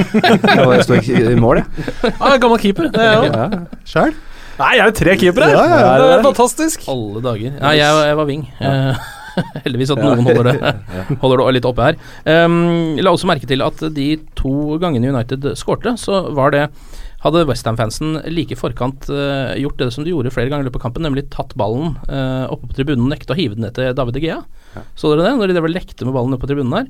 jeg 0.72 0.86
sto 0.86 0.96
ikke 0.96 1.20
i 1.34 1.36
mål, 1.38 1.60
jeg. 1.60 1.90
Ah, 2.24 2.38
gammel 2.40 2.58
keeper. 2.62 2.88
Det 2.90 3.02
er 3.02 3.26
jeg 3.26 3.34
Ja. 3.34 3.48
Sjæl? 3.84 4.16
Nei, 4.56 4.70
jeg 4.72 4.80
er 4.80 4.88
jo 4.88 4.94
tre 4.96 5.14
keepere! 5.20 5.50
Ja, 5.52 5.64
ja, 5.68 5.80
ja. 5.82 5.96
det 6.00 6.12
er 6.14 6.22
fantastisk. 6.24 6.86
Alle 6.88 7.20
dager. 7.20 7.58
Nei, 7.60 7.74
jeg, 7.76 7.98
jeg 8.08 8.16
var 8.16 8.28
wing. 8.30 8.46
Eh, 8.56 9.02
Heldigvis 9.66 9.92
at 9.92 10.00
noen 10.00 10.22
holder 10.24 10.48
det, 10.48 10.70
holder 11.20 11.42
det 11.42 11.54
litt 11.58 11.68
oppe 11.68 11.90
her. 11.90 11.98
Um, 12.24 12.96
la 12.96 13.12
også 13.12 13.28
merke 13.28 13.48
til 13.50 13.60
at 13.60 13.82
de 13.92 14.06
to 14.38 14.78
gangene 14.80 15.12
United 15.12 15.44
skårte, 15.60 15.92
så 16.00 16.22
var 16.32 16.54
det 16.56 16.62
hadde 17.24 17.44
Westham-fansen 17.48 18.20
like 18.30 18.54
i 18.54 18.58
forkant 18.58 19.08
uh, 19.10 19.54
gjort 19.58 19.80
det 19.80 19.90
som 19.94 20.04
de 20.06 20.12
gjorde 20.12 20.32
flere 20.34 20.50
ganger 20.52 20.66
i 20.66 20.68
løpet 20.68 20.80
av 20.80 20.86
kampen, 20.88 21.06
nemlig 21.06 21.26
tatt 21.32 21.54
ballen 21.58 21.96
uh, 22.10 22.46
oppe 22.52 22.70
på 22.70 22.78
tribunen 22.78 23.06
og 23.06 23.12
nekta 23.14 23.34
å 23.34 23.38
hive 23.38 23.58
den 23.58 23.68
til 23.76 23.92
David 23.96 24.20
Egea, 24.20 24.40
ja. 24.76 24.84
Så 24.98 25.10
dere 25.12 25.24
det? 25.24 25.34
Når 25.38 25.54
de 25.54 25.62
og 25.62 25.72
lekte 25.72 26.04
med 26.04 26.12
ballen 26.16 26.36
oppe 26.36 26.44
på 26.44 26.52
tribunen 26.52 26.74
der. 26.74 26.88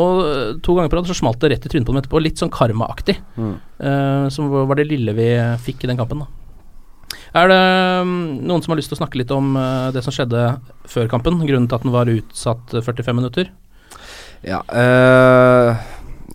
Og 0.00 0.20
uh, 0.24 0.50
to 0.64 0.74
ganger 0.76 0.92
på 0.92 0.98
rad 0.98 1.10
så 1.10 1.16
smalt 1.16 1.40
det 1.42 1.52
rett 1.52 1.68
i 1.68 1.72
trynet 1.72 1.88
på 1.88 1.94
dem 1.94 2.00
etterpå. 2.00 2.22
Litt 2.24 2.40
sånn 2.40 2.52
karma-aktig. 2.54 3.18
Mm. 3.36 3.54
Uh, 3.76 4.26
som 4.32 4.48
var 4.50 4.80
det 4.80 4.88
lille 4.88 5.14
vi 5.16 5.30
fikk 5.66 5.84
i 5.84 5.92
den 5.92 6.00
kampen, 6.00 6.24
da. 6.24 6.36
Er 7.36 7.50
det 7.50 7.62
um, 8.02 8.12
noen 8.46 8.62
som 8.62 8.72
har 8.72 8.78
lyst 8.80 8.90
til 8.90 8.96
å 8.96 9.02
snakke 9.04 9.20
litt 9.20 9.30
om 9.34 9.52
det 9.94 10.00
som 10.02 10.14
skjedde 10.14 10.40
før 10.90 11.10
kampen? 11.10 11.38
Grunnen 11.44 11.68
til 11.70 11.78
at 11.78 11.84
den 11.86 11.94
var 11.94 12.10
utsatt 12.10 12.74
uh, 12.74 12.82
45 12.82 13.20
minutter? 13.20 13.52
Ja, 14.40 14.62
øh, 14.72 15.76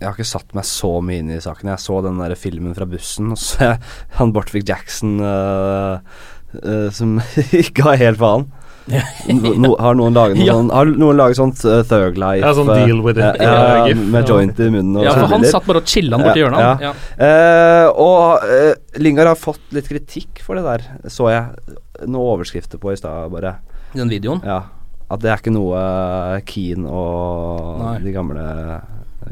jeg 0.00 0.06
har 0.08 0.14
ikke 0.16 0.28
satt 0.28 0.54
meg 0.56 0.64
så 0.68 0.90
mye 1.04 1.22
inn 1.22 1.30
i 1.32 1.40
saken. 1.40 1.70
Jeg 1.72 1.82
så 1.82 2.02
den 2.04 2.18
der 2.20 2.34
filmen 2.38 2.74
fra 2.76 2.84
bussen, 2.90 3.32
og 3.32 3.38
så 3.40 3.70
jeg, 3.72 3.80
han 4.20 4.32
Bortvik 4.36 4.66
Jackson 4.68 5.18
uh, 5.24 5.98
uh, 6.62 6.88
som 6.92 7.18
ikke 7.64 7.86
har 7.90 8.00
helt 8.04 8.20
faen. 8.22 8.48
No, 8.86 9.72
har 9.82 9.96
noen 9.98 10.14
laget 10.14 10.36
noen, 10.38 10.46
Ja. 10.46 10.52
sånn 10.54 10.68
Har 10.70 10.86
noen 10.86 11.16
laget 11.18 11.38
sånt 11.40 11.58
uh, 11.66 11.80
Thug 11.90 12.20
Life? 12.22 12.38
Ja, 12.44 12.52
sånn 12.54 12.68
eh, 12.70 12.84
deal 12.86 13.00
with 13.02 13.18
it, 13.18 13.40
ja, 13.42 13.56
eh, 13.90 13.98
med 13.98 14.28
joint 14.30 14.60
i 14.62 14.68
munnen 14.70 15.00
og 15.00 15.08
Ja, 15.08 15.16
for 15.16 15.32
han 15.32 15.42
satt 15.50 15.66
bare 15.66 15.80
og 15.82 15.90
chilla 15.90 16.20
borti 16.22 16.44
hjørnet. 16.44 16.62
Ja, 16.62 16.92
Ja. 16.92 16.92
Eh, 17.26 17.88
og 17.98 18.46
uh, 18.46 19.00
Lingard 19.02 19.32
har 19.32 19.40
fått 19.40 19.74
litt 19.74 19.90
kritikk 19.90 20.38
for 20.46 20.54
det 20.54 20.62
der, 20.68 20.86
så 21.10 21.32
jeg 21.32 21.74
noen 22.06 22.20
overskrifter 22.36 22.78
på 22.78 22.92
i 22.94 23.00
stad, 23.00 23.26
bare. 23.34 23.56
Den 23.96 24.12
videoen. 24.12 24.38
Ja. 24.46 24.60
At 25.10 25.22
det 25.22 25.32
er 25.34 25.42
ikke 25.42 25.54
noe 25.54 25.82
Keen 26.46 26.86
og 26.86 27.82
Nei. 27.82 27.96
de 28.06 28.14
gamle 28.14 28.46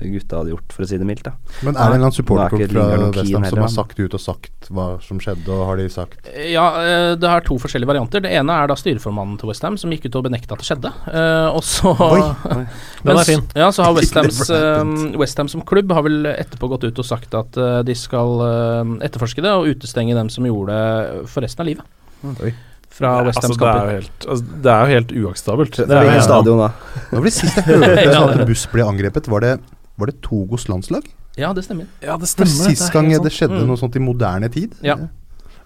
gutta 0.00 0.40
hadde 0.40 0.54
gjort, 0.54 0.74
for 0.74 0.84
å 0.84 0.88
si 0.88 0.98
det 1.00 1.06
mildt. 1.08 1.26
da 1.28 1.34
Men 1.66 1.74
er 1.74 1.78
det 1.78 1.84
en 1.84 1.84
eller 1.84 2.00
annen 2.00 2.10
er 2.10 2.16
supporterklubb 2.18 2.72
fra 2.74 3.10
Westham 3.14 3.46
som 3.50 3.62
har 3.64 3.72
sagt 3.72 4.00
ut 4.00 4.16
og 4.16 4.22
sagt 4.22 4.70
hva 4.74 4.86
som 5.04 5.20
skjedde, 5.22 5.50
og 5.52 5.64
har 5.68 5.80
de 5.80 5.88
sagt 5.92 6.30
Ja, 6.50 6.66
eh, 6.80 7.12
det 7.20 7.30
er 7.30 7.44
to 7.46 7.58
forskjellige 7.60 7.92
varianter. 7.92 8.24
Det 8.24 8.32
ene 8.34 8.58
er 8.62 8.70
da 8.70 8.76
styreformannen 8.78 9.38
til 9.40 9.50
Westham 9.50 9.78
som 9.80 9.92
gikk 9.94 10.08
ut 10.08 10.20
og 10.20 10.26
benekta 10.28 10.56
at 10.56 10.64
det 10.64 10.68
skjedde. 10.68 10.92
Eh, 11.12 11.48
og 11.54 11.62
så 11.66 11.94
Oi, 11.94 12.20
Den 13.06 13.20
er 13.20 13.28
fin. 13.28 13.46
Ja, 13.54 13.70
så 13.74 13.86
har 13.86 13.96
Westhams 13.98 14.44
It 14.44 14.54
never. 14.54 15.18
Westham 15.20 15.50
som 15.52 15.64
klubb 15.66 15.92
har 15.94 16.04
vel 16.06 16.28
etterpå 16.34 16.68
gått 16.74 16.86
ut 16.88 17.00
og 17.00 17.08
sagt 17.08 17.34
at 17.38 17.58
eh, 17.60 17.80
de 17.86 17.96
skal 17.98 18.44
eh, 18.48 18.94
etterforske 19.08 19.44
det 19.44 19.52
og 19.54 19.70
utestenge 19.72 20.16
dem 20.16 20.30
som 20.32 20.46
gjorde 20.48 20.74
det 20.76 21.26
for 21.30 21.44
resten 21.44 21.64
av 21.64 21.70
livet. 21.72 21.98
Oi. 22.40 22.54
Fra 22.94 23.16
West 23.26 23.42
altså, 23.42 23.58
det, 23.58 23.68
er 23.68 23.88
jo 23.88 23.94
helt, 23.98 24.26
altså, 24.30 24.58
det 24.62 24.70
er 24.72 24.82
jo 24.82 24.94
helt 24.94 25.14
uakseptabelt. 25.24 25.78
Det 25.80 25.96
er 25.98 26.10
jo 26.12 26.20
stadion, 26.22 26.60
da? 26.62 27.00
Nå 27.10 27.22
var 27.22 27.26
det 27.26 27.32
sist 27.34 27.56
jeg 27.58 27.66
hørte 27.66 28.04
at 28.20 28.34
en 28.36 28.44
buss 28.46 28.68
ble 28.70 28.84
angrepet. 28.86 29.30
Var 29.32 29.42
det, 29.42 29.54
var 29.98 30.06
det 30.10 30.20
Togos 30.22 30.68
landslag? 30.68 31.04
Ja, 31.36 31.52
det 31.52 31.64
stemmer. 31.66 31.86
Ja, 32.00 32.16
det 32.16 32.28
stemmer. 32.30 32.50
Det 32.68 32.76
Sist 32.76 32.92
gang 32.92 33.08
det 33.10 33.32
skjedde 33.34 33.58
Mm. 33.60 33.66
noe 33.66 33.76
sånt 33.76 33.96
i 33.96 34.02
moderne 34.02 34.48
tid? 34.50 34.74
Ja. 34.82 34.96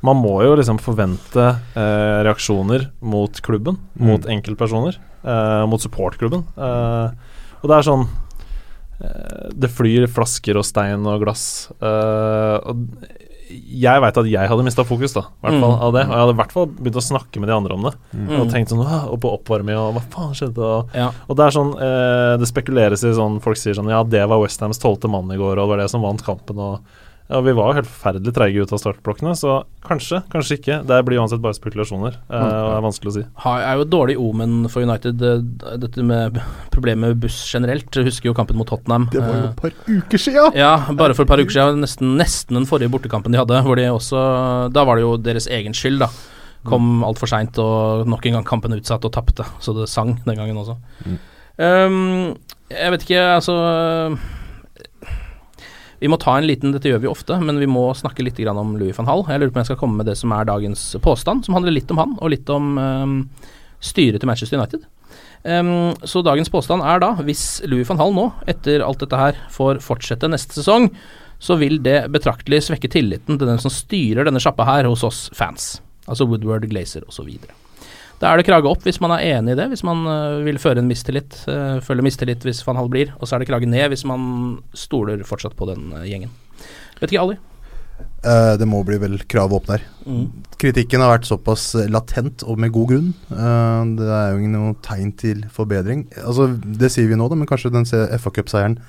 Man 0.02 0.16
må 0.16 0.42
jo 0.44 0.54
liksom 0.56 0.78
forvente 0.78 1.58
eh, 1.76 2.22
reaksjoner 2.24 2.90
mot 3.02 3.32
klubben, 3.42 3.76
Mm. 3.98 4.06
mot 4.06 4.22
enkeltpersoner, 4.26 4.96
eh, 5.24 5.66
mot 5.66 5.80
supportklubben. 5.80 6.44
Eh, 6.56 7.10
og 7.62 7.68
det 7.68 7.76
er 7.78 7.82
sånn 7.82 8.08
eh, 9.00 9.50
Det 9.54 9.70
flyr 9.70 10.06
flasker 10.08 10.56
og 10.56 10.64
stein 10.64 11.06
og 11.06 11.20
glass. 11.22 11.70
eh, 11.80 12.58
og 12.64 12.86
jeg 13.48 14.00
veit 14.04 14.18
at 14.20 14.26
jeg 14.28 14.48
hadde 14.50 14.64
mista 14.66 14.84
fokus 14.84 15.14
da, 15.16 15.22
i 15.28 15.46
hvert 15.46 15.60
fall 15.62 15.72
Mm. 15.72 15.82
av 15.86 15.92
det. 15.94 16.02
Og 16.06 16.12
jeg 16.12 16.20
hadde 16.22 16.34
i 16.34 16.38
hvert 16.42 16.52
fall 16.52 16.66
begynt 16.66 16.98
å 17.00 17.04
snakke 17.04 17.40
med 17.40 17.48
de 17.48 17.54
andre 17.54 17.74
om 17.74 17.82
det. 17.88 17.94
Mm. 18.14 18.40
Og 18.40 18.48
tenkt 18.52 18.68
sånn 18.68 18.84
Og 19.12 19.20
på 19.20 19.32
oppvarming 19.38 19.76
og 19.78 19.94
hva 19.96 20.02
faen 20.12 20.34
skjedde? 20.36 20.58
Og, 20.58 20.88
Ja. 20.94 21.10
og 21.28 21.36
det 21.36 21.46
er 21.46 21.50
sånn 21.56 21.72
eh, 21.80 22.36
Det 22.36 22.46
spekuleres 22.48 23.04
i 23.04 23.12
sånn 23.14 23.40
Folk 23.40 23.56
sier 23.56 23.74
sånn 23.74 23.88
Ja, 23.88 24.02
det 24.04 24.26
var 24.28 24.38
Westhams 24.40 24.78
tolvte 24.78 25.08
mann 25.08 25.30
i 25.32 25.36
går, 25.36 25.56
og 25.58 25.64
det 25.64 25.68
var 25.68 25.76
det 25.78 25.90
som 25.90 26.02
vant 26.02 26.22
kampen, 26.22 26.58
og 26.58 26.80
ja, 27.28 27.40
vi 27.44 27.52
var 27.52 27.68
jo 27.68 27.76
helt 27.76 27.88
forferdelig 27.90 28.32
treige 28.32 28.62
ut 28.64 28.70
av 28.72 28.80
startblokkene, 28.80 29.34
så 29.36 29.58
kanskje, 29.84 30.22
kanskje 30.32 30.56
ikke. 30.56 30.76
Det 30.88 31.00
blir 31.04 31.20
uansett 31.20 31.42
bare 31.44 31.56
spekulasjoner, 31.58 32.14
eh, 32.24 32.36
og 32.40 32.68
det 32.70 32.76
er 32.78 32.84
vanskelig 32.86 33.10
å 33.10 33.16
si. 33.18 33.24
Det 33.26 33.66
er 33.66 33.76
jo 33.76 33.84
et 33.84 33.90
dårlig 33.92 34.14
omen 34.24 34.54
for 34.72 34.86
United, 34.86 35.24
eh, 35.28 35.42
dette 35.82 36.06
med 36.08 36.38
problemet 36.72 37.12
med 37.12 37.20
buss 37.20 37.36
generelt. 37.52 37.90
Jeg 37.92 38.08
husker 38.08 38.30
jo 38.30 38.36
kampen 38.38 38.56
mot 38.56 38.70
Tottenham. 38.70 39.10
Det 39.12 39.20
var 39.20 39.36
jo 39.36 39.42
eh, 39.42 39.50
et 39.50 39.60
par 39.60 39.76
uker 39.92 40.24
sia! 40.24 40.46
Ja, 40.56 40.72
bare 40.96 41.18
for 41.18 41.26
et 41.28 41.34
par 41.34 41.42
uker 41.42 41.52
siden. 41.52 41.84
Nesten, 41.84 42.16
nesten 42.16 42.56
den 42.56 42.68
forrige 42.70 42.94
bortekampen 42.96 43.36
de 43.36 43.42
hadde. 43.42 43.60
Hvor 43.66 43.76
de 43.76 43.84
også 43.92 44.24
Da 44.72 44.86
var 44.88 44.96
det 44.96 45.04
jo 45.04 45.12
deres 45.20 45.50
egen 45.52 45.76
skyld, 45.76 46.00
da. 46.06 46.08
Kom 46.68 47.04
altfor 47.04 47.28
seint 47.28 47.60
og 47.60 48.08
nok 48.08 48.24
en 48.24 48.38
gang 48.38 48.48
kampen 48.48 48.72
utsatt 48.72 49.04
og 49.04 49.12
tapte. 49.12 49.44
Så 49.60 49.76
det 49.76 49.90
sang 49.92 50.16
den 50.24 50.40
gangen 50.40 50.56
også. 50.56 50.80
Um, 51.60 52.38
jeg 52.72 52.92
vet 52.94 53.04
ikke, 53.04 53.22
altså 53.36 53.54
Vi 55.98 56.10
må 56.10 56.18
ta 56.22 56.36
en 56.38 56.46
liten 56.46 56.74
Dette 56.74 56.90
gjør 56.90 57.02
vi 57.02 57.10
ofte, 57.10 57.38
men 57.42 57.58
vi 57.58 57.68
må 57.70 57.88
snakke 57.96 58.22
litt 58.22 58.38
om 58.48 58.76
Louis 58.78 58.96
van 58.98 59.08
Hall. 59.10 59.24
Jeg 59.26 59.42
lurer 59.42 59.50
på 59.50 59.58
om 59.58 59.64
jeg 59.64 59.70
skal 59.72 59.80
komme 59.80 59.98
med 60.00 60.06
det 60.06 60.16
som 60.20 60.32
er 60.34 60.46
dagens 60.46 60.84
påstand, 61.02 61.44
som 61.46 61.58
handler 61.58 61.74
litt 61.74 61.90
om 61.90 61.98
han, 61.98 62.14
og 62.22 62.32
litt 62.34 62.48
om 62.54 62.78
um, 62.78 63.16
styret 63.82 64.22
til 64.22 64.30
Manchester 64.30 64.60
United. 64.60 64.86
Um, 65.42 65.94
så 66.06 66.22
dagens 66.22 66.50
påstand 66.50 66.86
er 66.86 67.02
da, 67.02 67.12
hvis 67.26 67.60
Louis 67.66 67.88
van 67.88 67.98
Hall 68.02 68.14
nå, 68.14 68.28
etter 68.50 68.84
alt 68.86 69.02
dette 69.02 69.18
her, 69.18 69.38
får 69.54 69.82
fortsette 69.82 70.30
neste 70.30 70.60
sesong, 70.60 70.90
så 71.42 71.58
vil 71.58 71.78
det 71.82 72.08
betraktelig 72.14 72.64
svekke 72.66 72.90
tilliten 72.90 73.38
til 73.38 73.50
den 73.50 73.62
som 73.62 73.72
styrer 73.72 74.26
denne 74.26 74.42
sjappa 74.42 74.66
her 74.66 74.90
hos 74.90 75.06
oss 75.06 75.26
fans. 75.38 75.76
Altså 76.08 76.26
Woodward, 76.26 76.66
Glazer 76.70 77.06
osv. 77.10 77.30
Da 78.18 78.32
er 78.32 78.40
det 78.40 78.48
krage 78.48 78.66
opp 78.66 78.82
hvis 78.86 78.98
man 79.02 79.14
er 79.14 79.24
enig 79.36 79.54
i 79.54 79.58
det, 79.60 79.68
hvis 79.70 79.84
man 79.86 80.02
øh, 80.10 80.40
vil 80.46 80.58
føre 80.58 80.82
en 80.82 80.88
mistillit. 80.90 81.36
øh, 81.46 81.78
føle 81.86 82.02
mistillit 82.02 82.42
hvis 82.42 82.64
van 82.66 82.76
Hall 82.80 82.90
blir, 82.90 83.12
og 83.18 83.28
så 83.28 83.36
er 83.36 83.44
det 83.44 83.50
krage 83.50 83.68
ned 83.70 83.92
hvis 83.92 84.04
man 84.08 84.58
stoler 84.74 85.22
fortsatt 85.26 85.54
på 85.58 85.68
den 85.70 85.92
øh, 85.94 86.02
gjengen. 86.08 86.32
Vet 86.98 87.12
ikke, 87.12 87.22
Ali? 87.22 87.38
Uh, 88.18 88.54
det 88.58 88.66
må 88.66 88.80
bli 88.86 88.98
vel 88.98 89.14
kravet 89.30 89.54
opp 89.54 89.68
der. 89.70 89.82
Mm. 90.06 90.26
Kritikken 90.58 91.02
har 91.02 91.12
vært 91.12 91.28
såpass 91.28 91.70
eh, 91.78 91.86
latent, 91.90 92.42
og 92.42 92.58
med 92.58 92.72
god 92.74 92.90
grunn. 92.90 93.12
Uh, 93.30 93.86
det 93.98 94.08
er 94.10 94.32
jo 94.32 94.40
ingen 94.40 94.56
noe 94.58 94.78
tegn 94.82 95.12
til 95.18 95.44
forbedring. 95.54 96.08
Altså, 96.24 96.50
Det 96.58 96.90
sier 96.90 97.06
vi 97.10 97.18
nå, 97.18 97.28
da, 97.30 97.38
men 97.38 97.46
kanskje 97.46 97.70
den 97.74 97.86
FA 97.86 98.34
Cup-seieren 98.34 98.80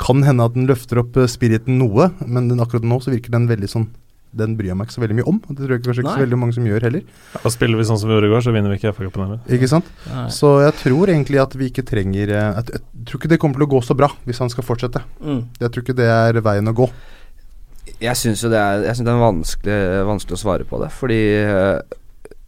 kan 0.00 0.24
hende 0.26 0.44
at 0.44 0.56
den 0.56 0.68
løfter 0.68 1.00
opp 1.04 1.16
eh, 1.20 1.30
spiriten 1.30 1.78
noe, 1.78 2.10
men 2.26 2.50
den, 2.50 2.62
akkurat 2.62 2.86
nå 2.86 2.98
så 3.02 3.12
virker 3.14 3.34
den 3.34 3.48
veldig 3.50 3.70
sånn 3.70 3.88
Den 4.36 4.56
bryr 4.58 4.72
jeg 4.72 4.78
meg 4.78 4.88
ikke 4.88 4.96
så 4.96 5.04
veldig 5.04 5.16
mye 5.20 5.26
om. 5.30 5.40
Det 5.46 5.56
tror 5.60 5.74
jeg 5.74 5.84
kanskje 5.86 6.04
ikke 6.04 6.16
så 6.18 6.24
veldig 6.24 6.38
mange 6.42 6.56
som 6.56 6.68
gjør 6.68 6.86
heller. 6.88 7.08
Og 7.40 7.54
spiller 7.54 7.80
vi 7.80 7.88
sånn 7.88 8.00
som 8.02 8.10
vi 8.10 8.16
gjorde 8.16 8.30
i 8.30 8.34
går, 8.34 8.44
så 8.46 8.54
vinner 8.54 8.72
vi 8.72 8.78
ikke 8.80 8.94
FA-cupen 8.96 9.24
heller. 9.24 9.42
Ikke 9.56 9.70
sant? 9.70 9.90
Nei. 10.10 10.26
Så 10.34 10.52
jeg 10.64 10.76
tror 10.82 11.12
egentlig 11.14 11.42
at 11.42 11.58
vi 11.58 11.70
ikke 11.70 11.86
trenger 11.86 12.32
eh, 12.34 12.60
Jeg, 12.60 12.78
jeg 12.78 13.08
tror 13.08 13.20
ikke 13.20 13.32
det 13.34 13.40
kommer 13.42 13.60
til 13.60 13.68
å 13.68 13.72
gå 13.74 13.82
så 13.86 13.98
bra 13.98 14.10
hvis 14.28 14.42
han 14.42 14.52
skal 14.52 14.66
fortsette. 14.66 15.04
Mm. 15.20 15.42
Jeg 15.60 15.74
tror 15.74 15.86
ikke 15.86 15.98
det 15.98 16.08
er 16.10 16.40
veien 16.44 16.72
å 16.72 16.76
gå. 16.76 16.88
Jeg 18.00 18.16
syns 18.18 18.42
jo 18.42 18.50
det 18.52 18.60
er, 18.60 18.86
jeg 18.88 19.04
det 19.04 19.12
er 19.12 19.20
vanskelig, 19.20 19.82
vanskelig 20.08 20.36
å 20.38 20.40
svare 20.40 20.66
på 20.68 20.80
det, 20.80 20.88
fordi 20.94 21.20
eh, 21.42 22.00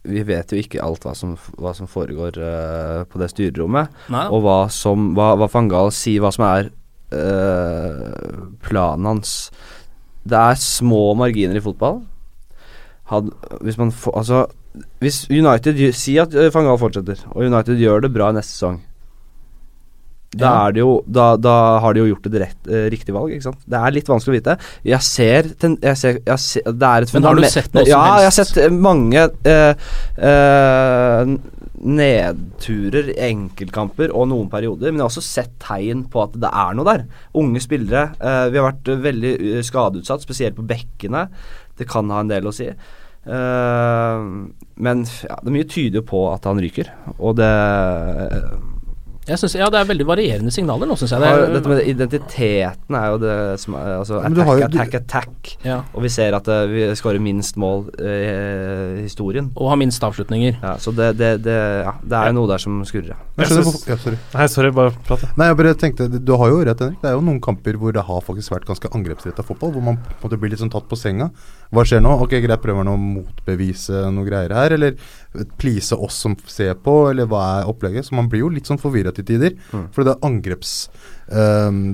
vi 0.07 0.23
vet 0.27 0.51
jo 0.51 0.59
ikke 0.59 0.83
alt 0.83 1.05
hva 1.05 1.13
som, 1.17 1.35
hva 1.59 1.73
som 1.75 1.89
foregår 1.89 2.39
uh, 2.39 3.03
på 3.09 3.19
det 3.21 3.29
styrerommet. 3.33 3.93
Nei, 4.13 4.25
Og 4.31 4.43
hva 4.45 4.59
som 4.73 5.11
Hva, 5.17 5.33
hva 5.39 5.49
Fangal 5.51 5.91
sier, 5.95 6.23
hva 6.23 6.31
som 6.33 6.45
er 6.47 6.69
uh, 7.11 8.47
planen 8.63 9.09
hans. 9.11 9.33
Det 10.27 10.37
er 10.37 10.59
små 10.59 11.13
marginer 11.17 11.59
i 11.59 11.63
fotball. 11.63 12.01
Had, 13.07 13.29
hvis 13.63 13.77
man 13.79 13.93
får 13.95 14.17
Altså, 14.19 14.45
hvis 14.99 15.23
United 15.31 15.79
Si 15.95 16.17
at 16.21 16.33
Fangal 16.33 16.51
van 16.53 16.67
Gaal 16.67 16.81
fortsetter, 16.81 17.23
og 17.31 17.45
United 17.45 17.79
gjør 17.79 18.03
det 18.03 18.13
bra 18.13 18.31
neste 18.35 18.51
sesong. 18.51 18.81
Da, 20.35 20.49
er 20.67 20.73
det 20.75 20.81
jo, 20.81 20.89
da, 21.07 21.25
da 21.39 21.53
har 21.79 21.95
de 21.95 22.01
jo 22.01 22.09
gjort 22.09 22.25
et 22.27 22.33
rett, 22.41 22.57
eh, 22.67 22.87
riktig 22.91 23.13
valg, 23.15 23.31
ikke 23.31 23.45
sant. 23.45 23.61
Det 23.63 23.79
er 23.79 23.93
litt 23.95 24.09
vanskelig 24.11 24.33
å 24.33 24.35
vite. 24.35 24.55
Jeg 24.83 25.05
ser, 25.07 25.47
ten, 25.61 25.77
jeg 25.81 25.99
ser, 26.01 26.17
jeg 26.27 26.43
ser 26.43 26.67
Det 26.67 26.89
er 26.89 27.05
et 27.05 27.13
Men 27.15 27.27
har 27.29 27.39
du 27.39 27.45
sett 27.47 27.71
noe 27.77 27.85
som 27.87 27.93
Ja, 27.93 28.01
jeg 28.19 28.27
har 28.27 28.35
sett 28.35 28.75
mange 28.75 29.23
eh, 29.47 29.87
eh, 30.31 31.31
nedturer 31.87 33.11
i 33.13 33.17
enkeltkamper 33.29 34.11
og 34.11 34.27
noen 34.33 34.51
perioder, 34.51 34.91
men 34.91 34.99
jeg 34.99 35.05
har 35.05 35.13
også 35.13 35.25
sett 35.25 35.55
tegn 35.63 36.03
på 36.11 36.25
at 36.25 36.35
det 36.43 36.51
er 36.51 36.77
noe 36.77 36.87
der. 36.91 37.07
Unge 37.39 37.63
spillere. 37.63 38.07
eh, 38.19 38.45
vi 38.51 38.59
har 38.59 38.67
vært 38.71 38.93
veldig 39.07 39.33
eh, 39.55 39.63
skadeutsatt, 39.65 40.27
spesielt 40.27 40.59
på 40.59 40.67
bekkene. 40.67 41.27
Det 41.77 41.87
kan 41.87 42.09
ha 42.11 42.19
en 42.23 42.31
del 42.31 42.49
å 42.49 42.55
si. 42.55 42.67
Eh, 42.67 44.23
men 44.87 45.05
ja, 45.23 45.39
det 45.43 45.53
mye 45.55 45.69
tyder 45.71 46.03
på 46.03 46.27
at 46.33 46.43
han 46.49 46.59
ryker, 46.59 46.91
og 47.17 47.39
det 47.39 47.53
synes, 49.35 49.55
ja, 49.59 49.67
det 49.69 49.79
er 49.81 49.85
veldig 49.89 50.05
varierende 50.07 50.51
signaler 50.55 50.87
nå, 50.87 50.95
syns 50.95 51.11
jeg. 51.11 51.19
Det 51.19 51.27
er, 51.27 51.51
dette 51.57 51.67
med 51.67 51.81
identiteten 51.85 52.95
er 52.95 53.07
jo 53.11 53.17
det 53.19 53.59
som 53.59 53.75
er 53.75 53.89
Altså 53.97 54.21
attack, 54.21 54.47
jo- 54.47 54.65
attack, 54.69 54.93
attack. 55.01 55.57
Ja. 55.65 55.81
Og 55.93 56.01
vi 56.05 56.09
ser 56.09 56.33
at 56.37 56.47
eh, 56.47 56.63
vi 56.71 56.85
skårer 56.95 57.19
minst 57.19 57.57
mål 57.59 57.89
eh, 57.99 58.99
i 58.99 59.03
historien. 59.03 59.51
og 59.57 59.69
har 59.73 59.75
minst 59.75 60.01
avslutninger. 60.03 60.55
Ja, 60.63 60.77
så 60.79 60.93
det, 60.95 61.17
det, 61.19 61.33
det, 61.43 61.57
ja, 61.83 61.91
det 62.03 62.17
er 62.21 62.31
jo 62.31 62.37
noe 62.39 62.47
der 62.47 62.57
som 62.63 62.79
skurrer. 62.87 63.09
ja. 63.11 63.17
Jeg 63.37 63.49
Jeg 63.49 63.63
synes- 63.65 63.87
ja, 63.87 63.97
sorry. 63.97 64.17
Nei, 64.33 64.47
sorry, 64.47 64.71
bare 64.71 64.91
prate. 65.05 65.27
Nei, 65.37 65.47
jeg 65.51 65.57
bare 65.57 65.73
tenkte 65.75 66.07
Du 66.23 66.35
har 66.37 66.47
jo 66.49 66.63
rett, 66.63 66.79
Henrik. 66.79 67.01
Det 67.01 67.09
er 67.11 67.13
jo 67.19 67.21
noen 67.21 67.41
kamper 67.41 67.73
hvor 67.77 67.91
det 67.93 68.01
har 68.07 68.21
faktisk 68.21 68.51
vært 68.55 68.65
ganske 68.65 68.87
angrepsretta 68.95 69.43
fotball. 69.43 69.71
Hvor 69.75 69.83
man 69.83 69.97
på 69.97 70.23
en 70.23 70.29
måte 70.29 70.39
blir 70.39 70.49
litt 70.51 70.59
sånn 70.63 70.71
tatt 70.71 70.87
på 70.87 70.95
senga. 70.97 71.29
Hva 71.73 71.83
skjer 71.83 71.99
nå? 72.01 72.15
Ok, 72.23 72.31
greit, 72.41 72.61
prøver 72.63 72.85
han 72.85 72.93
å 72.93 72.97
motbevise 72.97 74.07
noe 74.13 74.25
greier 74.25 74.53
her? 74.55 74.71
Eller 74.77 74.95
please 75.61 75.95
oss 75.95 76.19
som 76.23 76.37
ser 76.49 76.75
på? 76.83 76.95
Eller 77.11 77.27
hva 77.29 77.43
er 77.59 77.71
opplegget? 77.71 78.07
Så 78.07 78.17
man 78.17 78.29
blir 78.31 78.45
jo 78.45 78.53
litt 78.53 78.69
sånn 78.69 78.81
forvirra 78.81 79.13
til 79.15 79.27
tider. 79.27 79.57
Mm. 79.73 79.89
For 79.95 80.07
det 80.07 80.17
angreps... 80.25 80.79
Um, 81.27 81.91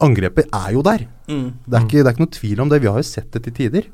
angrepet 0.00 0.48
er 0.48 0.70
jo 0.72 0.82
der. 0.86 1.04
Mm. 1.28 1.50
Det 1.66 1.76
er, 1.76 1.84
ikke, 1.84 2.00
det 2.00 2.08
er 2.08 2.16
ikke 2.16 2.24
noe 2.24 2.38
tvil 2.38 2.64
om 2.64 2.72
det. 2.72 2.80
Vi 2.80 2.90
har 2.90 3.02
jo 3.02 3.12
sett 3.12 3.30
det 3.34 3.44
til 3.46 3.56
tider. 3.58 3.92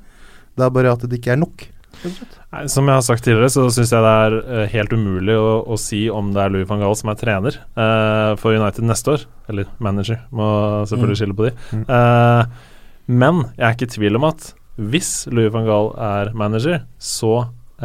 Det 0.57 0.67
er 0.67 0.75
bare 0.75 0.95
at 0.95 1.07
det 1.07 1.21
ikke 1.21 1.35
er 1.35 1.41
nok. 1.43 1.69
Nei, 2.01 2.63
som 2.71 2.89
jeg 2.89 2.97
har 2.97 3.05
sagt 3.05 3.25
tidligere, 3.27 3.51
så 3.53 3.67
syns 3.75 3.93
jeg 3.93 4.05
det 4.05 4.13
er 4.25 4.37
eh, 4.41 4.71
helt 4.73 4.95
umulig 4.95 5.35
å, 5.37 5.61
å 5.69 5.77
si 5.81 6.05
om 6.13 6.31
det 6.35 6.43
er 6.43 6.55
Louis 6.55 6.69
van 6.69 6.81
Gaal 6.83 6.97
som 6.97 7.11
er 7.13 7.19
trener 7.21 7.59
uh, 7.77 8.33
for 8.41 8.57
United 8.57 8.87
neste 8.89 9.17
år. 9.17 9.27
Eller 9.53 9.71
manager, 9.83 10.23
må 10.35 10.49
selvfølgelig 10.89 11.21
skille 11.21 11.37
på 11.37 11.49
de. 11.49 11.53
Mm. 11.77 11.85
Eh, 11.97 12.73
men 13.11 13.45
jeg 13.57 13.67
er 13.67 13.77
ikke 13.77 13.91
i 13.91 13.95
tvil 13.97 14.21
om 14.21 14.29
at 14.31 14.53
hvis 14.81 15.13
Louis 15.35 15.51
van 15.53 15.67
Gaal 15.69 15.91
er 16.01 16.33
manager, 16.39 16.85
så 16.97 17.35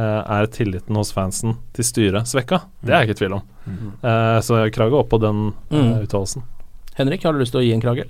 er 0.02 0.48
tilliten 0.52 0.96
hos 1.00 1.12
fansen 1.16 1.56
til 1.74 1.84
styret 1.88 2.28
svekka. 2.28 2.62
Det 2.84 2.92
er 2.94 3.00
jeg 3.04 3.10
ikke 3.10 3.16
i 3.16 3.22
tvil 3.22 3.34
om. 3.38 3.44
Eh, 4.04 4.40
så 4.44 4.60
jeg 4.64 4.74
krager 4.76 5.00
opp 5.00 5.10
på 5.14 5.20
den 5.24 5.54
eh, 5.72 5.78
Mm. 5.80 6.04
uttalelsen. 6.04 6.44
Henrik, 6.96 7.24
har 7.24 7.34
du 7.34 7.40
lyst 7.40 7.52
til 7.56 7.62
å 7.62 7.66
gi 7.66 7.74
en 7.76 7.82
krage? 7.84 8.06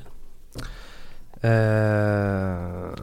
Eh, 1.46 2.96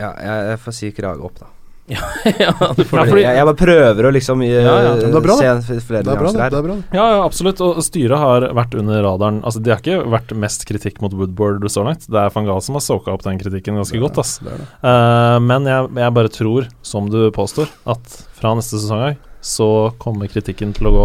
ja, 0.00 0.10
jeg, 0.10 0.36
jeg 0.50 0.60
får 0.64 0.76
si 0.76 0.90
krage 0.96 1.24
opp, 1.26 1.38
da. 1.40 1.48
ja, 2.44 2.52
du 2.76 2.84
får 2.84 2.98
Ja, 2.98 3.04
det. 3.04 3.10
fordi- 3.10 3.22
jeg, 3.24 3.36
jeg 3.40 3.46
bare 3.48 3.58
prøver 3.60 4.06
å 4.08 4.12
liksom 4.14 4.42
eh, 4.46 4.50
Ja, 4.54 4.74
ja, 4.84 4.92
det 5.00 5.08
er 5.10 5.24
bra, 5.24 5.36
se 5.40 5.78
flere 5.80 6.02
Det 6.06 6.12
er 6.12 6.20
bra, 6.20 6.30
nyanser 6.30 6.36
det. 6.36 6.42
her. 6.42 6.50
det 6.50 6.58
er 6.60 6.66
bra. 6.68 6.74
det. 6.76 6.98
Ja, 6.98 7.06
ja, 7.14 7.20
absolutt. 7.24 7.60
Og 7.66 7.80
styret 7.86 8.18
har 8.18 8.46
vært 8.56 8.74
under 8.78 9.02
radaren. 9.06 9.40
Altså, 9.42 9.62
Det 9.62 9.72
har 9.74 9.80
ikke 9.82 10.10
vært 10.16 10.34
mest 10.36 10.66
kritikk 10.68 11.00
mot 11.02 11.12
Woodboard 11.16 11.64
så 11.70 11.84
langt. 11.86 12.06
Det 12.10 12.20
er 12.22 12.30
van 12.34 12.46
Gaal 12.46 12.62
som 12.62 12.74
har 12.78 12.84
soka 12.84 13.12
opp 13.14 13.22
den 13.26 13.38
kritikken 13.40 13.76
ganske 13.80 13.98
godt. 14.00 14.18
ass. 14.22 14.38
Det 14.38 14.52
det. 14.58 14.68
Eh, 14.82 15.38
men 15.40 15.64
jeg, 15.70 15.88
jeg 16.04 16.14
bare 16.20 16.28
tror, 16.28 16.68
som 16.82 17.10
du 17.10 17.30
påstår, 17.34 17.68
at 17.86 18.20
fra 18.40 18.54
neste 18.54 18.78
sesong 18.80 19.08
av 19.10 19.16
så 19.40 19.66
kommer 19.98 20.28
kritikken 20.28 20.74
til 20.76 20.86
å 20.90 20.92
gå 20.92 21.04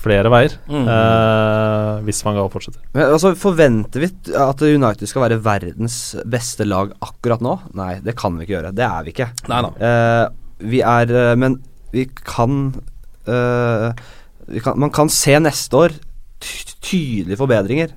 flere 0.00 0.30
veier. 0.32 0.56
Mm. 0.70 0.86
eh, 0.88 2.00
hvis 2.06 2.22
van 2.26 2.38
Gaal 2.38 2.50
fortsetter. 2.52 2.82
Men 2.96 3.14
altså, 3.14 3.32
Forventer 3.38 4.04
vi 4.04 4.10
at 4.36 4.64
United 4.66 5.10
skal 5.10 5.26
være 5.26 5.40
verdens 5.44 5.98
beste 6.30 6.66
lag 6.68 6.94
akkurat 7.04 7.42
nå? 7.44 7.56
Nei, 7.78 7.94
det 8.04 8.16
kan 8.18 8.36
vi 8.36 8.46
ikke 8.46 8.56
gjøre. 8.58 8.74
Det 8.76 8.86
er 8.86 9.06
vi 9.06 9.14
ikke. 9.14 9.30
Nei. 9.50 9.62
Eh, 9.90 10.24
vi 10.70 10.82
er 10.84 11.14
eh, 11.16 11.36
Men 11.40 11.60
vi 11.94 12.06
kan, 12.24 12.74
eh, 13.26 13.88
vi 14.50 14.62
kan 14.62 14.78
Man 14.78 14.92
kan 14.94 15.08
se 15.12 15.38
neste 15.40 15.76
år 15.76 15.96
tydelige 16.40 17.36
forbedringer. 17.36 17.94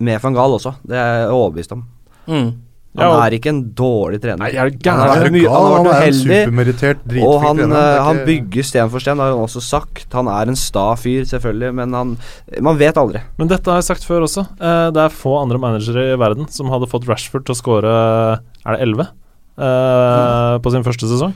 Med 0.00 0.20
van 0.22 0.36
Gaal 0.36 0.56
også. 0.56 0.76
Det 0.86 0.96
er 0.96 1.24
jeg 1.24 1.32
overbevist 1.34 1.72
om. 1.76 1.86
Mm. 2.30 2.50
Han 2.98 3.06
Ja, 3.06 3.10
og- 3.14 3.20
er 3.22 3.30
ikke 3.38 3.50
en 3.52 3.62
dårlig 3.70 4.18
trener. 4.20 4.38
Nei, 4.38 4.48
er 4.50 4.58
han, 4.58 4.72
Er 4.74 5.30
mye, 5.30 5.42
gal? 5.44 5.52
han 5.52 5.86
har 5.86 5.92
vært 5.92 6.02
er 6.02 6.48
uheldig. 6.50 7.22
Og 7.22 7.40
han, 7.40 7.56
trener. 7.56 7.76
Eh, 7.76 7.94
er 7.94 8.02
han 8.02 8.16
bygger 8.26 8.64
sten 8.66 8.90
for 8.90 8.98
sten, 8.98 9.18
har 9.22 9.30
han 9.30 9.44
også 9.44 9.62
sagt. 9.62 10.06
Han 10.12 10.26
er 10.26 10.48
en 10.50 10.56
sta 10.56 10.96
fyr, 10.96 11.22
selvfølgelig, 11.22 11.72
men 11.74 11.92
han 11.94 12.16
Man 12.60 12.76
vet 12.76 12.94
aldri. 12.96 13.20
Men 13.38 13.46
dette 13.46 13.70
har 13.70 13.78
jeg 13.78 13.84
sagt 13.84 14.02
før 14.04 14.26
også. 14.26 14.42
Eh, 14.60 14.90
det 14.90 14.96
er 15.04 15.08
få 15.08 15.40
andre 15.40 15.58
managere 15.58 16.14
i 16.14 16.18
verden 16.18 16.50
som 16.50 16.66
hadde 16.66 16.90
fått 16.90 17.06
Rashford 17.06 17.44
til 17.46 17.54
å 17.54 17.60
skåre 17.62 18.40
Er 18.66 18.76
det 18.76 18.80
11? 18.88 19.08
Eh, 19.56 20.58
På 20.58 20.70
sin 20.72 20.82
første 20.82 21.06
sesong. 21.06 21.34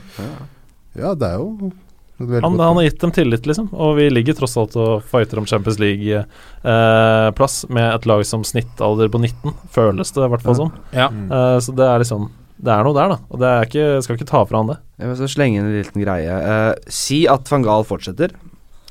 Ja, 0.97 1.13
det 1.15 1.23
er 1.23 1.37
jo 1.37 1.71
Han, 2.17 2.55
han 2.59 2.77
har 2.77 2.83
gitt 2.85 3.01
dem 3.01 3.11
tillit, 3.11 3.45
liksom. 3.49 3.67
Og 3.73 3.97
vi 3.97 4.05
ligger 4.09 4.37
tross 4.37 4.53
alt 4.57 4.75
og 4.79 5.03
fighter 5.09 5.41
om 5.41 5.47
Champions 5.49 5.79
League-plass 5.81 7.65
med 7.69 7.89
et 7.89 8.05
lag 8.07 8.23
som 8.27 8.43
snittalder 8.47 9.09
på 9.11 9.19
19, 9.19 9.53
føles 9.75 10.13
det 10.15 10.23
i 10.23 10.31
hvert 10.31 10.45
fall 10.45 10.55
Ja. 10.55 10.59
som. 10.61 10.71
Ja. 10.95 11.07
Mm. 11.11 11.25
Eh, 11.31 11.59
så 11.59 11.75
det 11.75 11.85
er 11.89 11.99
liksom 12.03 12.29
Det 12.55 12.71
er 12.71 12.85
noe 12.87 12.95
der, 12.95 13.09
da. 13.11 13.17
Og 13.29 13.39
det 13.41 13.47
er 13.51 13.65
ikke, 13.67 14.01
skal 14.01 14.15
ikke 14.15 14.29
ta 14.29 14.45
fra 14.47 14.57
han 14.61 14.67
det. 14.71 14.77
Jeg 14.97 15.09
vil 15.09 15.17
så 15.19 15.27
slenge 15.27 15.57
inn 15.59 15.65
en 15.67 15.75
liten 15.75 16.01
greie. 16.05 16.35
Eh, 16.39 16.73
si 16.87 17.25
at 17.27 17.51
van 17.51 17.65
Gaal 17.67 17.83
fortsetter. 17.83 18.31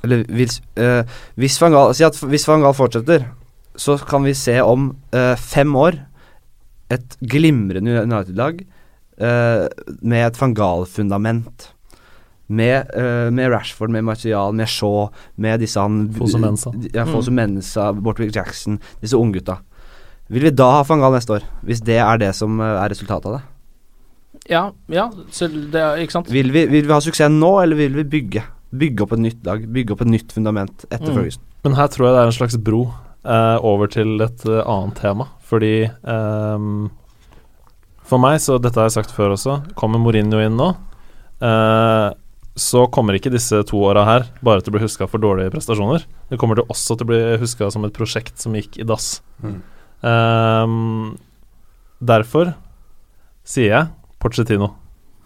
Eller 0.04 0.24
hvis, 0.28 0.58
eh, 0.76 1.00
hvis 1.40 1.56
van 1.62 1.72
Gaal 1.72 1.94
Si 1.96 2.04
at 2.04 2.12
hvis 2.28 2.44
van 2.46 2.60
Gaal 2.60 2.74
fortsetter, 2.76 3.24
så 3.74 3.96
kan 4.04 4.22
vi 4.22 4.34
se 4.36 4.58
om 4.60 4.90
eh, 5.16 5.32
fem 5.40 5.72
år 5.80 5.96
et 6.92 7.16
glimrende 7.24 8.04
United-lag 8.04 8.60
eh, 9.18 9.64
med 10.02 10.26
et 10.26 10.36
van 10.42 10.52
Gaal-fundament. 10.54 11.70
Med, 12.46 12.90
uh, 12.92 13.30
med 13.32 13.48
Rashford, 13.54 13.88
med 13.90 14.04
Martial, 14.04 14.52
med 14.52 14.68
Shaw, 14.68 15.08
med 15.40 15.60
disse 15.64 15.80
han 15.80 16.10
Fosu 16.12 16.36
Mensah. 16.42 16.74
Ja, 16.92 17.06
Fosu 17.08 17.30
Mensa, 17.32 17.92
Bortwick 17.96 18.34
Jackson, 18.36 18.76
disse 19.00 19.16
unggutta. 19.16 19.58
Vil 20.28 20.44
vi 20.44 20.50
da 20.56 20.70
ha 20.78 20.82
Fangal 20.84 21.12
neste 21.16 21.38
år? 21.38 21.46
Hvis 21.64 21.80
det 21.84 21.96
er 22.00 22.20
det 22.20 22.34
som 22.36 22.60
eh, 22.60 22.78
er 22.82 22.92
resultatet 22.92 23.28
av 23.28 23.38
det? 23.38 23.42
Ja, 24.50 24.62
ja 24.92 25.06
det 25.14 25.80
er, 25.80 26.02
ikke 26.02 26.18
sant? 26.18 26.28
Vil 26.32 26.52
vi, 26.52 26.66
vil 26.68 26.84
vi 26.84 26.92
ha 26.92 27.00
suksess 27.00 27.32
nå, 27.32 27.50
eller 27.62 27.80
vil 27.80 27.96
vi 27.96 28.04
bygge? 28.18 28.42
Bygge 28.74 29.04
opp 29.06 29.12
et 29.16 29.22
nytt 29.24 29.44
lag, 29.46 29.64
bygge 29.72 29.94
opp 29.94 30.02
et 30.04 30.10
nytt 30.10 30.32
fundament 30.34 30.84
etter 30.90 31.12
Mm. 31.12 31.16
Ferguson. 31.20 31.42
Men 31.64 31.76
her 31.78 31.88
tror 31.88 32.06
jeg 32.06 32.14
det 32.14 32.20
er 32.22 32.28
en 32.32 32.36
slags 32.38 32.56
bro 32.60 32.82
eh, 33.24 33.56
over 33.64 33.88
til 33.88 34.20
et 34.20 34.44
eh, 34.48 34.60
annet 34.68 34.98
tema. 35.00 35.28
Fordi 35.48 35.72
eh, 35.84 36.66
For 38.04 38.20
meg, 38.20 38.40
så 38.44 38.58
dette 38.60 38.76
har 38.80 38.90
jeg 38.90 38.98
sagt 38.98 39.14
før 39.16 39.32
også, 39.38 39.62
kommer 39.80 40.02
Mourinho 40.02 40.42
inn 40.44 40.58
nå, 40.60 40.74
eh, 41.40 42.08
så 42.54 42.84
kommer 42.86 43.16
ikke 43.18 43.32
disse 43.34 43.58
to 43.66 43.80
åra 43.82 44.04
her 44.06 44.26
bare 44.44 44.62
til 44.62 44.70
å 44.70 44.76
bli 44.76 44.84
huska 44.84 45.08
for 45.10 45.22
dårlige 45.22 45.50
prestasjoner. 45.54 46.04
Det 46.30 46.38
kommer 46.38 46.60
til 46.60 46.68
også 46.70 46.94
til 46.94 47.06
å 47.06 47.10
bli 47.10 47.22
huska 47.42 47.70
som 47.74 47.86
et 47.86 47.94
prosjekt 47.96 48.38
som 48.42 48.54
gikk 48.54 48.78
i 48.78 48.86
dass. 48.86 49.18
Mm. 49.42 49.56
Um, 50.04 51.16
derfor 51.98 52.52
sier 53.42 53.72
jeg 53.72 53.90
Porcetino. 54.22 54.70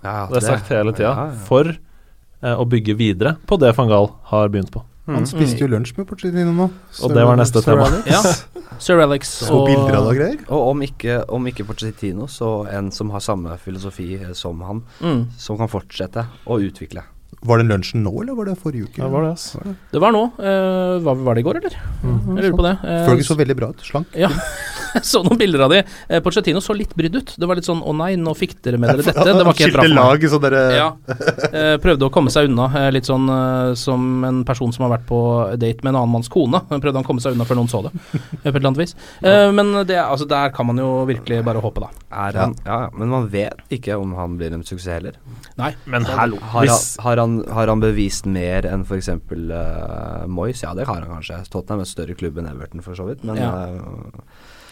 Ja, 0.00 0.26
Det 0.30 0.40
er 0.40 0.46
sagt 0.46 0.72
hele 0.72 0.94
tida. 0.94 1.10
Ja, 1.10 1.26
ja. 1.34 1.42
For 1.48 1.68
uh, 1.68 2.54
å 2.56 2.64
bygge 2.64 2.96
videre 2.96 3.36
på 3.46 3.58
det 3.60 3.74
van 3.76 3.90
Gaal 3.92 4.08
har 4.32 4.48
begynt 4.48 4.72
på. 4.72 4.84
Han 5.08 5.24
spiste 5.28 5.62
jo 5.62 5.70
lunsj 5.72 5.94
med 5.96 6.08
Porcetino 6.08 6.52
nå. 6.52 6.66
Og 7.04 7.12
det 7.16 7.24
var 7.24 7.38
neste 7.40 7.62
Sir 7.64 7.72
tema. 7.72 7.86
Alex. 7.88 8.08
Ja. 8.12 8.72
Sir 8.78 9.00
Alex 9.00 9.30
og, 9.52 9.62
bilder 9.68 10.00
av 10.00 10.08
og 10.10 10.18
greier. 10.18 10.40
Og 10.52 10.72
om 10.72 10.82
ikke, 10.84 11.20
om 11.32 11.48
ikke 11.48 11.64
Porcetino, 11.68 12.28
så 12.28 12.50
en 12.72 12.90
som 12.94 13.12
har 13.14 13.24
samme 13.24 13.56
filosofi 13.62 14.10
eh, 14.18 14.34
som 14.36 14.60
han, 14.64 14.82
mm. 15.00 15.22
som 15.40 15.60
kan 15.60 15.72
fortsette 15.72 16.26
å 16.44 16.60
utvikle. 16.60 17.04
Var 17.46 17.61
den 17.62 17.68
lunsjen 17.70 18.03
nå, 18.03 18.12
eller 18.22 18.35
var 18.35 18.48
det 18.51 18.57
forrige 18.59 18.88
uke? 18.88 18.98
Ja, 19.03 19.09
var 19.12 19.22
det, 19.22 19.31
altså. 19.37 19.61
Det 19.92 20.01
var 20.03 20.14
nå. 20.14 20.24
Uh, 20.38 20.98
var, 21.07 21.20
var 21.29 21.38
det 21.38 21.44
i 21.44 21.46
går, 21.46 21.61
eller? 21.61 21.77
Jeg 22.03 22.42
lurer 22.42 22.57
på 22.59 22.66
det. 22.66 22.74
Uh, 22.83 23.05
Fergie 23.07 23.29
så 23.29 23.37
veldig 23.38 23.57
bra 23.61 23.68
ut. 23.70 23.85
Slank. 23.87 24.11
Ja, 24.18 24.31
så 25.11 25.22
noen 25.22 25.38
bilder 25.38 25.66
av 25.68 25.74
de. 25.77 25.85
Uh, 26.11 26.18
Pochettino 26.24 26.62
så 26.64 26.74
litt 26.74 26.94
brydd 26.98 27.14
ut. 27.20 27.35
Det 27.38 27.46
var 27.46 27.61
litt 27.61 27.68
sånn 27.68 27.83
'å 27.85 27.94
nei, 27.94 28.11
nå 28.18 28.35
fikk 28.38 28.59
dere 28.66 28.81
med 28.81 28.90
dere 28.90 29.07
dette'. 29.07 29.27
Det 29.29 29.46
var 29.46 29.55
ikke 29.55 29.68
helt 29.68 29.79
bra 29.79 29.87
for 29.87 29.94
meg. 29.94 30.03
lag 30.03 30.29
sånn 30.35 30.46
Ja. 30.74 30.88
uh, 30.98 31.77
prøvde 31.83 32.09
å 32.09 32.12
komme 32.12 32.33
seg 32.35 32.48
unna, 32.51 32.66
eh, 32.74 32.90
litt 32.94 33.07
sånn 33.09 33.29
eh, 33.33 33.74
som 33.79 34.24
en 34.27 34.42
person 34.48 34.72
som 34.74 34.87
har 34.87 34.92
vært 34.98 35.07
på 35.09 35.20
date 35.61 35.85
med 35.85 35.92
en 35.92 36.01
annen 36.03 36.12
manns 36.16 36.31
kone. 36.33 36.61
Men 36.70 36.83
Prøvde 36.83 37.01
han 37.01 37.07
å 37.07 37.09
komme 37.09 37.22
seg 37.24 37.37
unna 37.37 37.46
før 37.48 37.61
noen 37.61 37.70
så 37.70 37.83
det, 37.87 37.92
eh, 38.42 38.51
på 38.51 38.55
et 38.55 38.59
eller 38.59 38.70
annet 38.72 38.83
vis. 38.83 38.94
Eh, 39.22 39.51
men 39.55 39.72
det, 39.88 39.98
altså, 40.03 40.27
der 40.31 40.53
kan 40.55 40.68
man 40.70 40.81
jo 40.83 40.90
virkelig 41.09 41.40
bare 41.46 41.62
håpe, 41.64 41.85
da. 41.85 41.90
Er 42.11 42.38
han, 42.40 42.55
ja, 42.66 42.79
ja, 42.87 42.90
men 42.96 43.12
man 43.12 43.29
vet 43.33 43.61
ikke 43.74 43.98
om 44.01 44.14
han 44.18 44.37
blir 44.40 44.55
en 44.57 44.64
suksess 44.66 44.98
heller. 44.98 45.18
Nei. 45.61 45.72
Men 45.90 46.07
hallo, 46.09 46.38
Har, 46.53 46.68
har 47.05 47.22
han, 47.22 47.27
han, 47.28 47.54
har 47.54 47.68
han 47.70 47.80
bevist 47.84 48.26
mer 48.26 48.66
enn 48.68 48.82
f.eks. 48.88 49.08
Uh, 49.12 50.26
Moyes? 50.26 50.62
Ja, 50.64 50.74
det 50.74 50.86
har 50.88 51.04
han 51.04 51.12
kanskje. 51.18 51.42
Tottenham 51.52 51.82
er 51.84 51.86
en 51.86 51.92
større 51.92 52.16
klubb 52.18 52.40
enn 52.40 52.48
Everton, 52.50 52.82
for 52.84 52.96
så 52.98 53.06
vidt. 53.08 53.22
Men 53.28 53.36
Ja. 53.36 53.52
eh, 53.68 54.20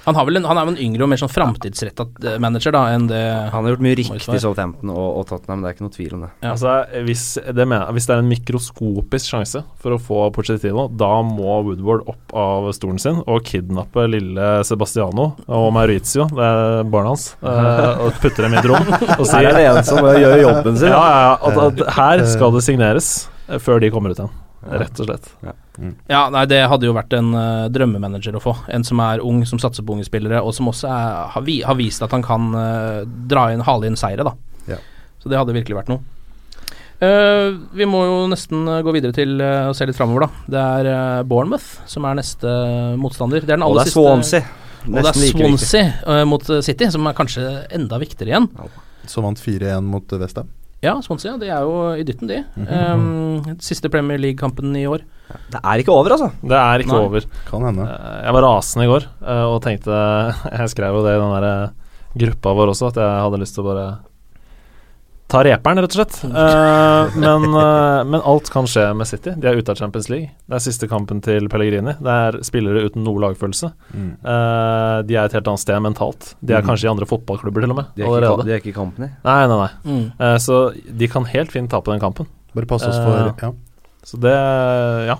Han, 0.07 0.15
har 0.15 0.27
vel 0.29 0.39
en, 0.41 0.47
han 0.49 0.59
er 0.61 0.67
vel 0.69 0.77
en 0.77 0.83
yngre 0.87 1.07
og 1.07 1.11
mer 1.11 1.21
sånn 1.21 1.33
framtidsretta 1.33 2.07
manager 2.43 2.75
da 2.77 2.83
enn 2.95 3.09
det 3.11 3.23
han 3.53 3.65
har 3.65 3.75
gjort 3.75 3.85
mye 3.85 3.97
riktig 3.99 4.37
i 4.37 4.43
Southampton 4.43 4.93
og, 4.95 5.07
og 5.21 5.27
Tottenham, 5.31 5.65
det 5.65 5.71
er 5.71 5.77
ikke 5.77 5.87
noe 5.87 5.95
tvil 5.97 6.15
om 6.17 6.25
det. 6.27 6.31
Ja. 6.45 6.53
Altså, 6.55 6.75
hvis 7.09 7.25
det, 7.43 7.67
mener, 7.67 7.91
hvis 7.97 8.07
det 8.09 8.15
er 8.15 8.23
en 8.23 8.31
mikroskopisk 8.31 9.33
sjanse 9.35 9.63
for 9.83 9.97
å 9.97 10.01
få 10.03 10.21
Pochettino, 10.37 10.87
da 10.95 11.11
må 11.27 11.59
Woodward 11.67 12.07
opp 12.13 12.37
av 12.37 12.71
stolen 12.77 13.03
sin 13.03 13.21
og 13.25 13.43
kidnappe 13.47 14.07
lille 14.13 14.51
Sebastiano 14.69 15.33
og 15.47 15.69
Maurizio, 15.75 16.29
det 16.33 16.47
er 16.47 16.87
barna 16.93 17.15
hans, 17.15 17.29
eh, 17.43 18.03
og 18.07 18.23
putte 18.23 18.47
dem 18.47 18.55
i 18.55 18.61
et 18.63 18.71
rom 18.71 18.91
og 19.19 19.27
si 19.27 19.43
er 19.43 19.53
det 19.59 19.67
en 19.73 19.83
som 19.87 20.03
eh, 20.07 20.21
gjør 20.23 20.39
jobben 20.45 20.81
sin. 20.81 20.93
ja, 20.95 21.03
ja, 21.03 21.21
ja, 21.27 21.37
at, 21.51 21.63
at 21.67 21.97
her 21.99 22.27
skal 22.31 22.55
det 22.55 22.63
signeres 22.67 23.13
eh, 23.49 23.59
før 23.63 23.83
de 23.83 23.91
kommer 23.95 24.15
ut 24.15 24.21
igjen. 24.23 24.35
Rett 24.67 24.99
og 25.03 25.07
slett. 25.07 25.29
Ja, 25.47 25.53
nei, 26.33 26.45
det 26.49 26.63
hadde 26.71 26.89
jo 26.89 26.97
vært 26.97 27.15
en 27.19 27.31
uh, 27.37 27.69
drømmemanager 27.73 28.39
å 28.39 28.43
få. 28.43 28.55
En 28.73 28.85
som 28.87 29.01
er 29.05 29.23
ung, 29.25 29.43
som 29.49 29.61
satser 29.63 29.85
på 29.87 29.97
unge 29.97 30.07
spillere, 30.09 30.41
og 30.41 30.55
som 30.57 30.71
også 30.71 30.89
er, 30.89 31.17
har, 31.35 31.47
vi, 31.47 31.61
har 31.67 31.79
vist 31.79 32.05
at 32.05 32.15
han 32.17 32.25
kan 32.25 32.51
uh, 32.57 33.05
dra 33.05 33.51
inn, 33.53 33.65
hale 33.67 33.91
inn 33.91 33.99
seire, 34.01 34.27
da. 34.27 34.35
Ja. 34.71 34.81
Så 35.23 35.33
det 35.33 35.41
hadde 35.41 35.57
virkelig 35.57 35.81
vært 35.81 35.93
noe. 35.93 36.05
Uh, 36.97 37.59
vi 37.77 37.85
må 37.89 38.03
jo 38.07 38.21
nesten 38.33 38.65
gå 38.65 38.95
videre 38.97 39.13
til 39.17 39.37
å 39.37 39.75
se 39.77 39.89
litt 39.89 39.99
framover, 39.99 40.27
da. 40.27 40.45
Det 40.57 40.93
er 40.93 41.27
Bournemouth 41.29 41.89
som 41.91 42.09
er 42.09 42.21
neste 42.23 42.55
motstander. 43.01 43.45
Det 43.45 43.53
er 43.53 43.61
den 43.61 43.67
Og 43.69 43.77
det 43.77 43.87
er 43.87 43.93
siste 43.93 44.07
Swansea. 44.07 44.47
Og 44.87 45.01
det 45.01 45.11
er 45.11 45.19
like. 45.19 45.35
Swansea 45.35 45.87
eh, 46.15 46.23
mot 46.29 46.53
City, 46.65 46.89
som 46.95 47.09
er 47.11 47.17
kanskje 47.19 47.45
enda 47.75 47.99
viktigere 48.01 48.33
igjen. 48.33 48.49
Som 49.11 49.27
vant 49.27 49.41
4-1 49.43 49.85
mot 49.85 50.17
Westham. 50.21 50.49
Ja, 50.87 50.95
Swansea, 51.03 51.35
Det 51.41 51.49
er 51.51 51.67
jo 51.67 51.77
i 51.99 52.05
dytten, 52.07 52.31
de. 52.31 52.41
Um, 52.57 53.57
siste 53.69 53.91
Premier 53.93 54.21
League-kampen 54.23 54.75
i 54.79 54.85
år. 54.89 55.03
Det 55.51 55.59
er 55.59 55.83
ikke 55.83 55.91
over, 55.95 56.15
altså. 56.15 56.29
Det 56.47 56.55
er 56.57 56.85
ikke 56.85 56.95
Nei. 56.95 57.05
over. 57.09 57.25
Kan 57.49 57.65
hende. 57.67 57.87
Eh, 57.91 58.21
Jeg 58.29 58.37
var 58.37 58.47
rasende 58.47 58.87
i 58.87 58.91
går 58.93 59.07
eh, 59.27 59.45
og 59.51 59.59
tenkte 59.65 59.97
Jeg 60.61 60.71
skrev 60.71 60.95
jo 61.01 61.03
det 61.07 61.17
i 61.17 61.23
den 61.23 61.35
der 61.35 61.47
eh, 61.51 61.97
gruppa 62.23 62.55
vår 62.57 62.71
også, 62.73 62.93
at 62.95 63.01
jeg 63.03 63.25
hadde 63.27 63.41
lyst 63.43 63.59
til 63.59 63.65
å 63.65 63.71
bare 63.73 63.87
ta 65.31 65.43
reperen, 65.43 65.81
rett 65.83 65.95
og 65.95 65.99
slett. 65.99 66.17
Uh, 66.23 67.17
men, 67.19 67.47
uh, 67.51 68.05
men 68.07 68.21
alt 68.23 68.51
kan 68.53 68.69
skje 68.71 68.85
med 68.97 69.09
City. 69.11 69.35
De 69.35 69.49
er 69.51 69.59
ute 69.59 69.73
av 69.73 69.81
Champions 69.81 70.09
League. 70.13 70.31
Det 70.47 70.59
er 70.59 70.63
siste 70.63 70.89
kampen 70.91 71.21
til 71.25 71.49
Pellegrini. 71.51 71.97
Det 71.99 72.17
er 72.27 72.39
spillere 72.47 72.85
uten 72.87 73.03
noe 73.07 73.23
lagfølelse. 73.25 73.73
Mm. 73.91 74.11
Uh, 74.23 75.03
de 75.09 75.19
er 75.19 75.27
et 75.27 75.37
helt 75.37 75.51
annet 75.51 75.65
sted 75.65 75.83
mentalt. 75.83 76.33
De 76.41 76.55
er 76.55 76.63
mm. 76.63 76.71
kanskje 76.71 76.89
i 76.89 76.93
andre 76.93 77.09
fotballklubber 77.11 77.67
til 77.67 77.75
og 77.75 77.81
med 77.81 77.93
De 77.97 78.07
er 78.07 78.19
ikke, 78.21 78.47
de 78.47 78.55
er 78.55 78.63
ikke 78.63 78.73
i 78.73 78.77
Company. 78.77 79.11
Nei, 79.27 79.39
nei, 79.51 79.61
nei. 79.65 79.71
Mm. 79.87 80.05
Eh, 80.21 80.37
så 80.43 80.61
de 80.75 81.09
kan 81.11 81.27
helt 81.33 81.55
fint 81.55 81.71
tape 81.73 81.91
den 81.91 82.03
kampen. 82.03 82.31
Bare 82.57 82.69
passe 82.71 82.91
oss 82.91 83.01
for 83.03 83.35
Ja. 83.43 83.53
Så 84.07 84.21
det 84.23 84.37
Ja. 85.11 85.19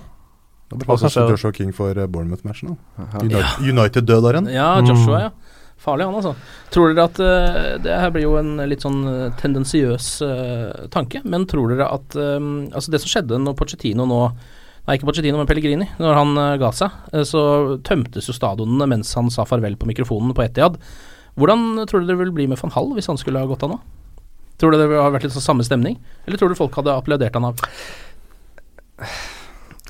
Bare 0.71 0.87
pass 0.87 1.03
oss 1.03 1.13
for? 1.13 1.29
Joshua 1.31 1.51
King 1.51 1.73
for 1.75 1.93
Bournemouth-matchen. 1.93 2.77
United, 3.59 4.03
død 4.07 4.23
der 4.23 4.39
igjen. 4.39 4.49
Ja, 4.55 4.79
Mm. 4.79 4.87
Joshua, 4.87 5.19
ja. 5.19 5.29
Farlig 5.77 6.07
han, 6.07 6.15
altså. 6.17 6.33
Tror 6.73 6.91
dere 6.91 7.05
at 7.05 7.19
uh, 7.21 7.73
Det 7.81 7.97
her 8.01 8.13
blir 8.13 8.25
jo 8.25 8.37
en 8.39 8.55
litt 8.69 8.81
sånn 8.81 9.01
eh, 9.07 9.33
tendensiøs 9.37 10.07
uh, 10.25 10.87
tanke, 10.93 11.21
men 11.23 11.45
tror 11.49 11.69
dere 11.73 11.89
at 11.93 12.17
um, 12.17 12.65
Altså, 12.71 12.93
det 12.93 13.01
som 13.03 13.11
skjedde 13.11 13.37
når 13.43 13.57
Pochettino 13.59 14.07
nå 14.09 14.21
Nei, 14.87 14.95
ikke 14.95 15.09
Pochettino, 15.09 15.35
men 15.35 15.47
Pellegrini. 15.49 15.85
Når 15.99 16.15
han 16.15 16.29
uh, 16.39 16.55
ga 16.61 16.69
seg, 16.71 16.93
så 17.27 17.41
tømtes 17.83 18.29
jo 18.29 18.35
stadionene 18.35 18.87
mens 18.87 19.09
han 19.19 19.27
sa 19.33 19.43
farvel 19.43 19.75
på 19.75 19.89
mikrofonen 19.89 20.31
på 20.31 20.45
Etiad. 20.45 20.77
Hvordan 21.35 21.83
tror 21.89 22.05
dere 22.05 22.13
det 22.13 22.21
vil 22.21 22.31
bli 22.37 22.45
med 22.47 22.61
van 22.61 22.71
Hall 22.71 22.93
hvis 22.95 23.11
han 23.11 23.19
skulle 23.19 23.43
ha 23.43 23.49
gått 23.49 23.65
av 23.67 23.73
nå? 23.73 23.81
Tror 24.55 24.71
dere 24.71 24.85
det 24.85 24.93
ville 24.93 25.03
ha 25.03 25.11
vært 25.11 25.27
litt 25.27 25.35
sånn 25.35 25.43
samme 25.43 25.67
stemning, 25.67 25.99
eller 26.23 26.39
tror 26.39 26.53
dere 26.53 26.61
folk 26.63 26.79
hadde 26.79 26.95
applaudert 26.95 27.35
han 27.35 27.51
av? 27.51 27.59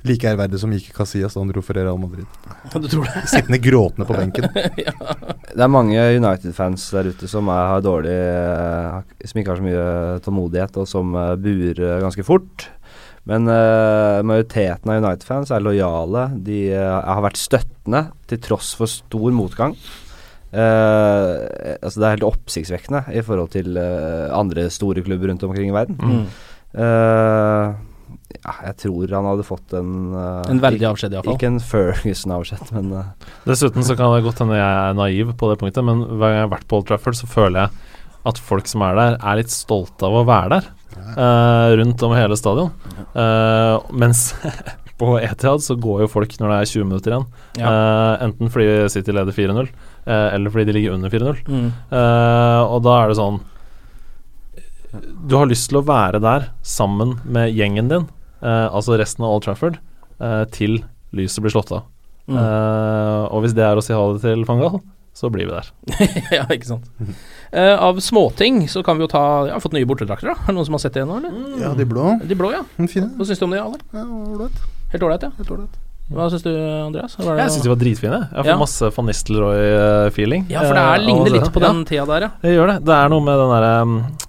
Like 0.05 0.29
ærverdig 0.29 0.60
som 0.62 0.73
Ike 0.75 0.93
Casillas 0.93 1.33
da 1.33 1.41
han 1.41 1.49
dro 1.49 1.63
for 1.65 1.77
Real 1.77 1.97
Madrid. 1.99 2.27
Du 2.73 2.88
tror 2.88 3.07
det? 3.07 3.25
Sittende 3.31 3.60
gråtende 3.63 4.07
på 4.07 4.17
benken. 4.17 4.49
Det 5.57 5.63
er 5.65 5.71
mange 5.73 5.97
United-fans 5.97 6.83
der 6.93 7.07
ute 7.10 7.27
som 7.31 7.47
er, 7.49 7.63
har 7.71 7.79
dårlig 7.81 8.13
eh, 8.13 8.97
Som 9.25 9.39
ikke 9.41 9.49
har 9.49 9.57
så 9.57 9.65
mye 9.65 9.86
tålmodighet, 10.21 10.77
og 10.77 10.89
som 10.89 11.15
eh, 11.17 11.31
buer 11.41 11.79
eh, 11.81 12.01
ganske 12.03 12.25
fort. 12.27 12.67
Men 13.27 13.43
uh, 13.51 14.23
majoriteten 14.23 14.91
av 14.91 15.01
United-fans 15.03 15.51
er 15.51 15.63
lojale. 15.63 16.27
De 16.45 16.62
uh, 16.71 17.01
har 17.03 17.25
vært 17.25 17.39
støttende 17.41 18.05
til 18.31 18.39
tross 18.45 18.69
for 18.79 18.88
stor 18.88 19.33
motgang. 19.36 19.75
Uh, 20.47 21.43
altså 21.81 21.99
det 21.99 22.05
er 22.05 22.15
helt 22.15 22.29
oppsiktsvekkende 22.29 23.01
i 23.12 23.23
forhold 23.27 23.51
til 23.57 23.75
andre 23.75 24.69
store 24.71 25.03
klubber 25.03 25.33
rundt 25.33 25.43
omkring 25.43 25.73
i 25.73 25.75
verden. 25.75 25.99
Mm. 25.99 26.23
Ja, 28.38 28.54
jeg 28.67 28.78
tror 28.84 29.12
han 29.15 29.28
hadde 29.28 29.46
fått 29.48 29.74
en 29.78 29.91
uh, 30.13 30.46
En 30.52 30.62
verdig 30.63 30.80
ikke- 30.82 30.91
avskjed, 30.93 31.15
iallfall. 31.17 31.36
Ikke 31.36 31.50
en 31.50 31.60
Ferguson-avskjed, 31.63 32.72
men 32.78 32.93
uh. 32.96 33.12
Dessuten 33.48 33.84
så 33.88 33.98
kan 34.00 34.13
det 34.15 34.26
godt 34.28 34.41
hende 34.43 34.58
jeg 34.60 34.80
er 34.88 34.98
naiv 34.98 35.36
på 35.39 35.52
det 35.52 35.60
punktet, 35.62 35.86
men 35.88 36.04
hver 36.08 36.32
gang 36.32 36.39
jeg 36.41 36.46
har 36.48 36.56
vært 36.56 36.67
på 36.70 36.80
Old 36.80 36.89
Trafford, 36.89 37.20
så 37.20 37.30
føler 37.30 37.65
jeg 37.65 37.96
at 38.28 38.41
folk 38.43 38.67
som 38.67 38.84
er 38.84 38.98
der, 39.00 39.20
er 39.24 39.39
litt 39.39 39.54
stolte 39.54 40.08
av 40.08 40.17
å 40.20 40.26
være 40.28 40.58
der. 40.58 40.74
Uh, 40.98 41.76
rundt 41.80 42.02
om 42.04 42.15
hele 42.17 42.36
stadion. 42.39 42.72
Eh, 43.15 43.91
mens 43.96 44.32
på 45.00 45.13
Etihad 45.22 45.62
så 45.63 45.76
går 45.80 46.04
jo 46.04 46.10
folk 46.12 46.34
når 46.41 46.52
det 46.52 46.58
er 46.58 46.72
20 46.74 46.88
minutter 46.89 47.13
igjen. 47.13 47.28
Eh, 47.62 48.13
enten 48.26 48.52
fordi 48.54 48.89
City 48.91 49.13
leder 49.15 49.36
4-0, 49.36 49.70
eh, 50.10 50.28
eller 50.36 50.54
fordi 50.54 50.65
de 50.67 50.76
ligger 50.76 50.98
under 50.98 51.13
4-0. 51.13 51.43
Mm. 51.48 51.67
Eh, 51.93 52.63
og 52.65 52.82
da 52.88 52.98
er 53.04 53.13
det 53.13 53.20
sånn 53.22 53.39
Du 55.27 55.36
har 55.38 55.49
lyst 55.49 55.69
til 55.71 55.81
å 55.81 55.86
være 55.88 56.21
der 56.23 56.49
sammen 56.65 57.17
med 57.25 57.53
gjengen 57.55 57.89
din, 57.91 58.07
eh, 58.41 58.67
altså 58.67 58.97
resten 58.99 59.25
av 59.25 59.38
Old 59.38 59.47
Trafford, 59.47 59.79
eh, 60.19 60.43
til 60.53 60.81
lyset 61.15 61.43
blir 61.43 61.53
slått 61.53 61.73
av. 61.75 61.88
Mm. 62.27 62.38
Eh, 62.38 63.23
og 63.31 63.43
hvis 63.43 63.55
det 63.55 63.63
er 63.63 63.79
å 63.79 63.83
si 63.83 63.95
ha 63.95 64.05
det 64.13 64.23
til 64.25 64.45
Fangal, 64.47 64.79
så 65.17 65.31
blir 65.33 65.47
vi 65.47 65.55
der. 65.55 65.69
ja, 66.38 66.45
ikke 66.53 66.67
sant. 66.69 66.89
Eh, 67.49 67.73
av 67.73 67.97
småting 68.03 68.67
så 68.69 68.83
kan 68.86 68.99
vi 68.99 69.07
jo 69.07 69.10
ta 69.10 69.23
Jeg 69.47 69.55
har 69.55 69.63
fått 69.63 69.73
nye 69.73 69.88
bortedrakter, 69.89 70.29
da. 70.29 70.36
Er 70.43 70.51
det 70.51 70.57
noen 70.60 70.67
som 70.67 70.77
har 70.77 70.83
sett 70.83 70.97
det 70.97 71.05
ennå, 71.07 71.17
eller? 71.17 71.62
Ja, 71.63 71.73
de 71.77 71.88
blå. 71.89 72.12
De 72.27 72.38
blå, 72.38 72.51
ja. 72.53 72.62
Fine. 72.77 73.10
Hva 73.17 73.25
syns 73.25 73.41
du 73.41 73.47
om 73.47 73.55
de, 73.55 73.62
Aller? 73.63 73.81
Ja, 73.95 74.05
ålreit. 74.05 74.65
Helt 74.93 75.07
ålreit, 75.07 75.25
ja. 75.25 75.31
Helt. 75.39 75.79
Hva 76.07 76.29
syns 76.31 76.45
du, 76.45 76.51
Andreas? 76.53 77.17
Hva 77.17 77.33
er 77.33 77.33
det 77.33 77.45
Jeg 77.47 77.55
syns 77.55 77.65
de 77.65 77.71
var 77.71 77.81
dritfine. 77.81 78.19
Jeg 78.21 78.38
har 78.38 78.45
fått 78.45 78.53
Ja. 78.53 78.60
masse 78.62 78.91
van 78.95 79.10
Nistelrooy-feeling. 79.10 80.45
Ja, 80.53 80.62
for 80.63 80.77
det 80.77 80.86
er, 80.86 81.03
ligner 81.03 81.33
litt 81.33 81.51
på 81.51 81.63
den 81.65 81.83
tida 81.89 82.05
der, 82.05 82.27
ja. 82.27 82.29
Det 82.43 82.53
gjør 82.53 82.73
det. 82.73 82.77
Det 82.86 82.95
er 82.95 83.10
noe 83.12 83.25
med 83.25 83.41
den 83.41 83.51
derre 83.55 83.73
um, 83.81 83.97
eh, 83.97 84.27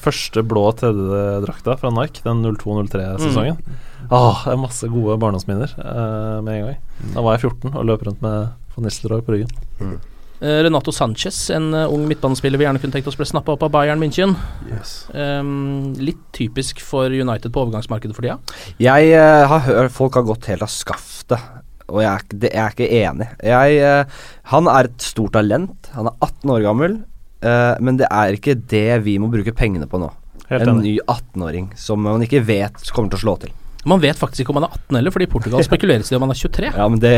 første 0.00 0.40
blå 0.48 0.62
tredjedrakta 0.78 1.74
fra 1.76 1.90
Nike, 1.92 2.22
den 2.24 2.40
02-03-sesongen. 2.46 3.58
Åh, 4.06 4.42
det 4.46 4.54
er 4.54 4.60
masse 4.62 4.88
gode 4.88 5.18
barndomsminner 5.20 5.72
uh, 5.76 6.42
med 6.46 6.52
en 6.54 6.66
gang. 6.68 6.76
Da 7.12 7.24
var 7.26 7.36
jeg 7.36 7.50
14 7.50 7.74
og 7.74 7.88
løp 7.88 8.06
rundt 8.06 8.22
med 8.24 8.52
van 8.76 8.86
Nistelrooy 8.86 9.24
på 9.26 9.34
ryggen. 9.34 9.98
Eh, 10.40 10.62
Renato 10.66 10.92
Sanchez, 10.92 11.38
en 11.50 11.70
uh, 11.72 11.86
ung 11.88 12.04
midtbanespiller 12.08 12.60
vi 12.60 12.66
gjerne 12.66 12.80
kunne 12.82 12.92
tenkt 12.92 13.08
oss 13.08 13.16
ble 13.16 13.24
snappa 13.28 13.54
opp 13.54 13.64
av 13.64 13.72
Bayern 13.72 14.02
München. 14.02 14.34
Yes. 14.68 15.06
Um, 15.16 15.94
litt 15.96 16.20
typisk 16.36 16.82
for 16.84 17.08
United 17.08 17.54
på 17.54 17.64
overgangsmarkedet 17.64 18.16
for 18.16 18.26
tida. 18.26 18.36
Jeg 18.82 19.14
eh, 19.16 19.44
har 19.48 19.64
hørt 19.64 19.94
folk 19.96 20.18
har 20.20 20.26
gått 20.28 20.50
helt 20.52 20.66
av 20.66 20.72
skaftet, 20.72 21.40
og 21.88 22.02
jeg 22.04 22.12
er, 22.12 22.36
jeg 22.44 22.62
er 22.66 22.76
ikke 22.76 22.90
enig. 23.00 23.30
Jeg, 23.48 23.80
eh, 23.80 24.20
han 24.52 24.68
er 24.68 24.90
et 24.90 25.08
stort 25.08 25.32
talent. 25.38 25.90
Han 25.96 26.10
er 26.12 26.18
18 26.20 26.52
år 26.52 26.66
gammel, 26.68 26.98
eh, 27.46 27.74
men 27.80 28.00
det 28.00 28.08
er 28.10 28.36
ikke 28.38 28.56
det 28.70 28.88
vi 29.06 29.18
må 29.22 29.30
bruke 29.32 29.54
pengene 29.56 29.88
på 29.90 30.00
nå. 30.02 30.10
Helt 30.50 30.68
en 30.70 30.82
ny 30.82 30.98
18-åring 31.02 31.72
som 31.80 32.02
man 32.04 32.22
ikke 32.22 32.42
vet 32.46 32.90
kommer 32.94 33.10
til 33.10 33.18
å 33.18 33.24
slå 33.24 33.36
til. 33.46 33.54
Man 33.86 34.00
vet 34.02 34.18
faktisk 34.18 34.42
ikke 34.42 34.50
om 34.50 34.58
han 34.60 34.66
er 34.66 34.78
18 34.80 34.96
heller, 34.98 35.14
fordi 35.14 35.26
i 35.28 35.30
Portugal 35.30 35.62
spekuleres 35.62 36.08
det 36.10 36.16
om 36.18 36.24
han 36.26 36.32
er 36.34 36.38
23. 36.40 36.70
Ja, 36.74 36.86
men 36.90 37.02
det, 37.02 37.12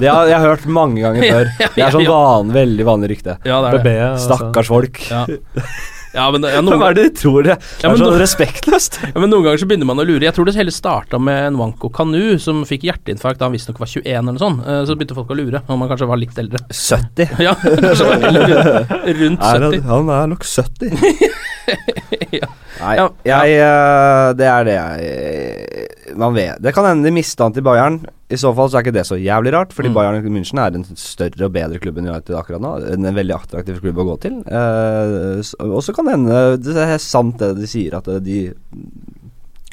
det 0.00 0.08
har 0.08 0.30
jeg 0.30 0.44
hørt 0.46 0.64
mange 0.78 1.02
ganger 1.04 1.26
før. 1.34 1.50
Det 1.76 1.84
er 1.84 1.92
sånn 1.92 2.08
van, 2.08 2.54
veldig 2.56 2.86
vanlig 2.88 3.10
rykte. 3.12 3.36
Ja, 3.44 3.60
det 3.66 3.74
er 3.74 3.84
det. 3.84 3.98
Altså. 4.06 4.30
Stakkars 4.30 4.72
folk. 4.72 5.02
Ja. 5.12 5.26
Ja, 6.16 6.26
men, 6.32 6.46
ja, 6.48 6.62
noen, 6.64 6.80
Hva 6.80 6.88
er 6.90 6.96
det 6.96 7.02
de 7.10 7.12
tror 7.20 7.44
det? 7.44 7.56
Det 7.60 7.84
Ja, 7.84 7.90
men 7.92 8.00
er 8.00 8.06
sånn 8.06 8.20
respektløst. 8.22 8.98
ja, 9.12 9.14
men 9.20 9.28
noen 9.32 9.44
ganger 9.46 9.60
så 9.60 9.68
begynner 9.68 9.88
man 9.90 10.00
å 10.00 10.06
lure. 10.08 10.24
Jeg 10.24 10.34
tror 10.36 10.48
det 10.48 10.56
hele 10.56 10.72
starta 10.74 11.20
med 11.20 11.50
en 11.50 11.58
Wanko 11.60 11.90
Kanu 11.92 12.38
som 12.42 12.64
fikk 12.68 12.86
hjerteinfarkt 12.88 13.38
da 13.42 13.50
han 13.50 13.54
visstnok 13.56 13.78
var 13.82 13.90
21 13.92 14.08
eller 14.16 14.32
noe 14.32 14.42
sånt. 14.42 14.64
Eh, 14.66 14.82
Så 14.88 14.96
begynte 14.96 15.18
folk 15.18 15.30
å 15.34 15.38
lure 15.38 15.60
om 15.68 15.84
han 15.84 15.92
kanskje 15.92 16.08
var 16.10 16.20
litt 16.22 16.38
eldre. 16.40 16.62
70. 16.72 17.36
Ja, 17.46 17.52
kanskje 17.60 18.08
var 18.08 18.24
rundt, 18.26 18.94
rundt 19.20 19.44
Er 19.44 19.66
70. 19.68 19.82
han, 19.84 19.90
han 19.92 20.14
er 20.22 20.32
nok 20.34 20.46
70. 20.48 20.96
Ja. 22.40 22.48
Nei, 22.80 22.94
Ja, 22.98 23.06
jeg 23.24 23.56
eh, 23.62 24.32
Det 24.36 24.46
er 24.52 24.66
det 24.68 24.74
jeg 24.76 26.16
Man 26.20 26.34
vet 26.36 26.60
Det 26.62 26.72
kan 26.76 26.84
hende 26.88 27.08
de 27.08 27.12
mista 27.16 27.44
han 27.46 27.52
til 27.56 27.64
Bayern. 27.66 27.98
I 28.28 28.38
så 28.40 28.50
fall 28.56 28.68
så 28.72 28.78
er 28.78 28.84
ikke 28.86 28.94
det 28.96 29.04
så 29.06 29.16
jævlig 29.20 29.52
rart, 29.54 29.72
fordi 29.76 29.90
Mm. 29.90 29.94
Bayern 29.94 30.24
München 30.34 30.58
er 30.58 30.74
en 30.74 30.84
større 30.98 31.46
og 31.46 31.52
bedre 31.54 31.78
klubb 31.78 31.98
enn 32.00 32.08
United 32.10 32.34
akkurat 32.34 32.60
nå. 32.64 32.72
En 32.94 33.06
veldig 33.14 33.34
attraktiv 33.36 33.78
klubb 33.84 34.00
å 34.02 34.06
gå 34.08 34.16
til. 34.24 34.40
Eh, 34.46 35.42
og 35.62 35.78
så 35.84 35.94
kan 35.94 36.08
det 36.08 36.16
hende 36.16 36.40
Det 36.62 36.74
er 36.76 36.98
sant 36.98 37.38
det 37.38 37.52
de 37.60 37.66
sier, 37.70 37.94
at 37.94 38.08
de 38.24 38.40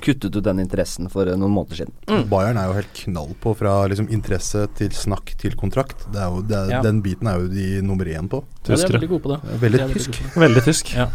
kuttet 0.03 0.35
ut 0.35 0.43
den 0.43 0.59
interessen 0.59 1.07
for 1.11 1.25
noen 1.31 1.53
måneder 1.55 1.79
siden. 1.83 1.93
Mm. 2.09 2.23
Bayern 2.31 2.57
er 2.59 2.67
jo 2.69 2.73
helt 2.77 2.93
knall 3.05 3.33
på 3.43 3.53
fra 3.57 3.75
liksom 3.87 4.09
interesse 4.11 4.65
til 4.77 4.89
snakk 4.91 5.31
til 5.39 5.55
kontrakt. 5.59 6.03
Det 6.11 6.19
er 6.19 6.27
jo, 6.33 6.41
det 6.43 6.57
er, 6.59 6.69
Ja. 6.77 6.81
Den 6.83 7.01
biten 7.01 7.27
er 7.31 7.39
jo 7.39 7.47
de 7.47 7.81
nummer 7.81 8.05
én 8.05 8.27
på. 8.29 8.43
Ja, 8.67 8.75
de 8.75 8.81
er 8.83 8.97
veldig 8.99 9.09
gode 9.09 9.23
på 9.23 9.31
det. 9.33 9.39
Veldig 9.63 9.93
tysk. 9.93 10.19
Veldig 10.35 10.63
tysk. 10.67 10.93
Ja. 10.97 11.07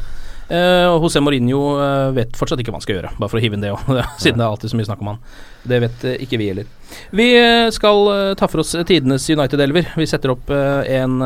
Eh, 0.48 0.86
og 0.88 1.04
José 1.04 1.20
Mourinho 1.20 1.60
eh, 1.76 2.10
vet 2.16 2.36
fortsatt 2.38 2.62
ikke 2.62 2.72
hva 2.72 2.78
han 2.78 2.84
skal 2.84 2.96
gjøre, 2.96 3.10
bare 3.18 3.28
for 3.28 3.36
å 3.36 3.42
hive 3.42 3.58
inn 3.58 3.64
det 3.64 3.74
òg, 3.74 3.82
siden 4.22 4.40
det 4.40 4.46
er 4.46 4.48
alltid 4.48 4.72
så 4.72 4.78
mye 4.78 4.88
snakk 4.88 5.02
om 5.04 5.10
han. 5.12 5.18
Det 5.68 5.80
vet 5.84 6.06
eh, 6.08 6.22
ikke 6.24 6.38
vi 6.40 6.46
heller. 6.48 6.70
Vi 7.12 7.26
eh, 7.36 7.68
skal 7.74 8.08
ta 8.40 8.48
for 8.48 8.62
oss 8.62 8.72
tidenes 8.88 9.26
United-elver. 9.28 9.90
Vi 10.00 10.06
setter 10.08 10.32
opp 10.32 10.48
en 10.48 11.18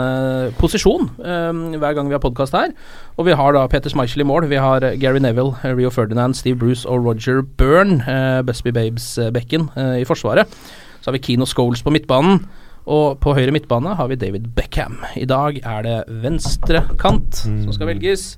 posisjon 0.58 1.06
hver 1.22 1.94
gang 1.94 2.08
vi 2.11 2.16
har 2.16 2.22
podkast 2.22 2.56
her. 2.56 2.72
Og 3.14 3.28
vi 3.28 3.37
har 3.38 3.54
da 3.54 3.62
Peter 3.70 3.92
Schmeichel 3.92 4.24
i 4.24 4.26
mål. 4.26 4.48
Vi 4.50 4.58
har 4.58 4.82
Gary 4.98 5.22
Neville, 5.22 5.54
Rio 5.78 5.92
Ferdinand, 5.94 6.35
Steve 6.35 6.58
Bruce 6.58 6.82
og 6.88 7.06
Roger 7.06 7.44
Byrne, 7.46 8.02
Busby 8.48 8.74
Babes-bekken 8.74 9.68
i 10.00 10.08
Forsvaret. 10.08 10.50
Så 10.98 11.11
har 11.11 11.16
vi 11.16 11.22
Kino 11.22 11.46
Scholes 11.46 11.85
på 11.87 11.94
midtbanen. 11.94 12.42
Og 12.90 13.20
på 13.22 13.37
høyre 13.38 13.54
midtbane 13.54 13.94
har 13.94 14.11
vi 14.11 14.18
David 14.18 14.50
Beckham. 14.56 14.98
I 15.14 15.28
dag 15.30 15.62
er 15.62 15.87
det 15.87 15.98
venstre 16.24 16.82
kant 16.98 17.44
som 17.44 17.70
skal 17.70 17.92
velges. 17.92 18.32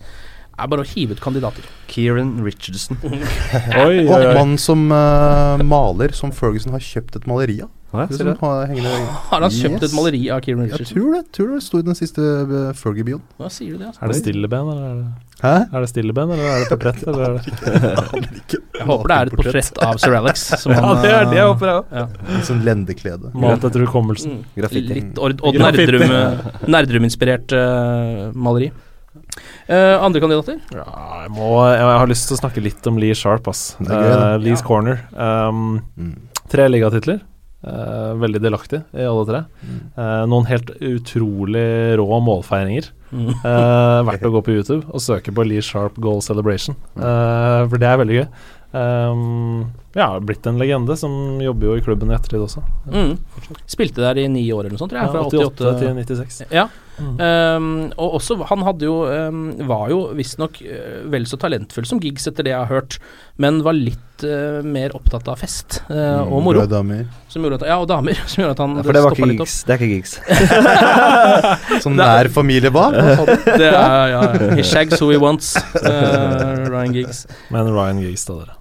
Er 0.55 0.69
bare 0.71 0.85
å 0.85 0.87
hive 0.87 1.17
ut 1.17 1.21
kandidater. 1.23 1.65
Kieran 1.91 2.37
Richardson. 2.45 2.99
Oi, 3.05 4.05
oi, 4.05 4.05
Og 4.07 4.13
mann 4.13 4.35
mannen 4.39 4.59
som 4.63 4.85
uh, 4.93 5.59
maler, 5.67 6.15
som 6.15 6.31
Ferguson 6.35 6.71
har 6.77 6.83
kjøpt 6.85 7.17
et 7.19 7.27
maleri 7.31 7.57
av. 7.65 7.73
ja, 7.95 8.05
Det 8.11 8.19
ser 8.21 8.31
har 8.39 8.39
Har 8.39 9.41
han 9.43 9.51
kjøpt 9.51 9.83
Yes. 9.83 9.89
et 9.91 9.97
maleri 9.99 10.23
av 10.31 10.41
Kieran 10.47 10.63
Richardson? 10.69 10.87
Jeg 10.87 10.95
tror 10.95 11.15
det. 11.17 11.23
tror 11.35 11.51
det 11.57 11.63
sto 11.67 11.79
i 11.83 11.87
den 11.91 11.99
siste 11.99 12.23
uh, 12.23 12.71
Fergie-bioen. 12.79 13.23
Hva 13.41 13.51
sier 13.51 13.75
du 13.75 13.83
det? 13.83 13.91
Altså? 13.91 14.03
Er 14.07 14.15
det 14.15 14.21
stilleben, 14.23 14.71
eller 14.75 14.87
er 14.87 14.95
det, 15.03 15.11
Hæ? 15.43 15.55
er 15.75 15.85
det 15.85 15.91
stilleben, 15.91 16.31
eller 16.37 16.47
er 16.55 16.63
det 16.63 16.71
portrett? 16.71 17.03
Eller 17.03 17.27
er 17.27 17.33
det 17.35 17.43
Jeg 18.79 18.87
håper 18.89 19.11
det 19.11 19.19
er 19.19 19.31
et 19.33 19.37
portrett 19.43 19.83
av 19.89 19.99
Sir 20.03 20.15
Alex. 20.21 20.47
Som 20.63 20.75
Ja, 20.79 20.95
det 21.03 21.11
er 21.19 21.29
det 21.31 21.39
jeg 21.41 21.45
eh, 21.45 21.51
håper 21.53 21.71
jeg 21.73 21.83
òg. 21.83 21.93
ja. 21.99 22.41
Sånn 22.47 22.63
lendeklede. 22.67 23.35
Malt 23.35 23.67
etter 23.67 23.85
hukommelsen. 23.89 24.39
Mm. 24.39 24.49
Graffiti. 24.63 24.97
Litt 25.03 25.19
Odd. 25.19 25.43
Nerdrum- 25.59 26.69
Nerdrum-inspirert 26.75 27.55
eh, 27.59 28.27
maleri. 28.35 28.71
Eh, 29.69 29.95
andre 30.05 30.21
kandidater? 30.21 30.59
Ja, 30.75 30.85
jeg, 31.25 31.31
må, 31.33 31.51
jeg, 31.71 31.79
jeg 31.81 32.01
har 32.03 32.11
lyst 32.11 32.29
til 32.29 32.37
å 32.37 32.41
snakke 32.43 32.63
litt 32.65 32.89
om 32.91 32.99
Lee 33.01 33.15
Sharp, 33.17 33.47
ass. 33.49 33.77
Gøy. 33.81 33.95
Eh, 33.95 34.35
Lees 34.45 34.63
Corner. 34.67 35.01
Um, 35.17 35.81
Mm. 35.97 36.17
tre 36.53 36.67
ligatitler. 36.69 37.23
Uh, 37.65 38.13
veldig 38.21 38.43
delaktig 38.45 38.83
i 38.93 39.07
alle 39.09 39.23
tre. 39.25 39.39
Mm. 39.65 39.79
Eh, 39.97 40.25
noen 40.29 40.45
helt 40.51 40.69
utrolig 40.85 41.97
rå 41.97 42.19
målfeiringer. 42.21 42.91
Mm. 43.15 43.31
Eh, 43.31 44.01
verdt 44.11 44.27
å 44.29 44.33
gå 44.35 44.43
på 44.45 44.53
YouTube 44.59 44.83
og 44.93 45.01
søke 45.01 45.33
på 45.33 45.47
Lee 45.49 45.63
Sharp 45.65 45.97
Goal 46.03 46.21
Celebration, 46.21 46.77
Eh, 46.99 47.63
for 47.71 47.79
det 47.81 47.89
er 47.89 47.97
veldig 48.03 48.19
gøy. 48.21 48.29
Um, 48.75 49.71
ja, 49.95 50.09
blitt 50.21 50.45
en 50.51 50.59
legende 50.59 50.97
som 50.99 51.39
jobber 51.41 51.69
jo 51.71 51.77
i 51.79 51.85
klubben 51.87 52.11
i 52.11 52.17
ettertid 52.17 52.43
også. 52.43 52.61
Mm. 52.91 53.13
Spilte 53.71 54.03
der 54.03 54.19
i 54.19 54.29
ni 54.29 54.43
år 54.53 54.65
eller 54.67 54.75
noe 54.75 54.83
sånt, 54.83 54.91
tror 54.93 55.01
jeg. 55.01 55.07
Ja, 55.07 55.13
Fra 55.15 55.25
88 55.31 55.71
88 55.71 56.07
til 56.11 56.19
96. 56.19 56.41
Ja. 56.53 56.67
Mm. 56.95 57.15
Um, 57.19 57.69
og 57.99 58.21
også, 58.21 58.37
han 58.47 58.63
hadde 58.63 58.87
jo 58.87 59.01
um, 59.03 59.47
var 59.67 59.89
jo 59.91 59.99
visstnok 60.15 60.61
uh, 60.63 61.01
vel 61.11 61.27
så 61.27 61.39
talentfull 61.43 61.87
som 61.89 61.99
Giggs, 62.03 62.29
etter 62.31 62.47
det 62.47 62.53
jeg 62.53 62.61
har 62.61 62.71
hørt, 62.71 62.99
men 63.43 63.63
var 63.67 63.75
litt 63.75 64.23
uh, 64.23 64.61
mer 64.63 64.95
opptatt 64.95 65.27
av 65.31 65.41
fest 65.43 65.81
uh, 65.89 66.23
og 66.23 66.39
moro. 66.47 66.63
Røde 66.63 66.71
damer. 66.77 67.09
Som 67.33 67.49
at, 67.51 67.67
ja, 67.67 67.81
og 67.83 67.89
damer. 67.91 68.21
Som 68.31 68.45
gjorde 68.45 68.55
at 68.55 68.63
han 68.63 68.79
Ja, 68.79 68.87
for 68.87 68.99
det 68.99 69.05
var 69.05 69.17
stoppa 69.17 69.27
ikke 69.27 69.33
litt 69.33 69.45
opp. 69.45 69.55
Det 69.55 69.75
er 69.75 69.83
ikke 69.83 69.91
Giggs. 69.97 70.15
Sånn 71.85 71.99
nær 71.99 72.31
familie 72.35 72.75
var. 72.75 72.95
Det 72.95 73.71
er, 73.73 74.15
ja, 74.15 74.23
He 74.55 74.67
shags 74.67 75.03
who 75.03 75.11
he 75.11 75.19
wants. 75.21 75.55
Uh, 75.81 76.65
Ryan 76.71 76.95
Giggs. 76.95 77.27
Men 77.55 77.75
Ryan 77.75 78.05
Giggs, 78.05 78.27
da, 78.31 78.45
dere. 78.45 78.61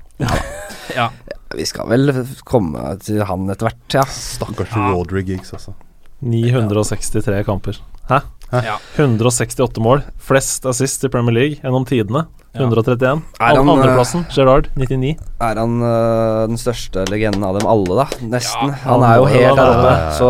Ja. 0.94 1.10
Vi 1.54 1.66
skal 1.70 1.86
vel 1.92 2.10
komme 2.50 2.96
til 3.04 3.22
han 3.30 3.46
etter 3.54 3.70
hvert, 3.70 3.88
ja. 3.94 4.06
Stakkars 4.10 4.74
Rodry 4.74 5.22
Giggs, 5.28 5.54
altså. 5.54 5.78
963 6.24 7.44
kamper. 7.46 7.78
Hæ? 8.10 8.24
Ja. 8.62 8.78
168 8.96 9.82
mål. 9.82 10.04
Flest 10.22 10.66
assist 10.70 11.04
i 11.04 11.10
Premier 11.10 11.34
League 11.34 11.62
gjennom 11.64 11.86
tidene. 11.90 12.28
Ja. 12.54 12.62
131. 12.68 13.24
Er 13.42 13.58
han, 13.58 13.70
Andreplassen, 13.70 14.28
Gerard, 14.30 14.70
99. 14.78 15.16
Er 15.42 15.58
han 15.58 15.80
uh, 15.82 16.44
den 16.52 16.60
største 16.62 17.08
legenden 17.10 17.46
av 17.48 17.58
dem 17.58 17.66
alle, 17.70 18.04
da? 18.04 18.06
Nesten. 18.22 18.76
Ja, 18.76 18.78
han 18.84 19.02
han 19.02 19.08
er 19.08 19.18
jo 19.18 19.26
helt 19.32 19.58
der 19.58 19.74
oppe, 19.74 19.96
så 20.20 20.30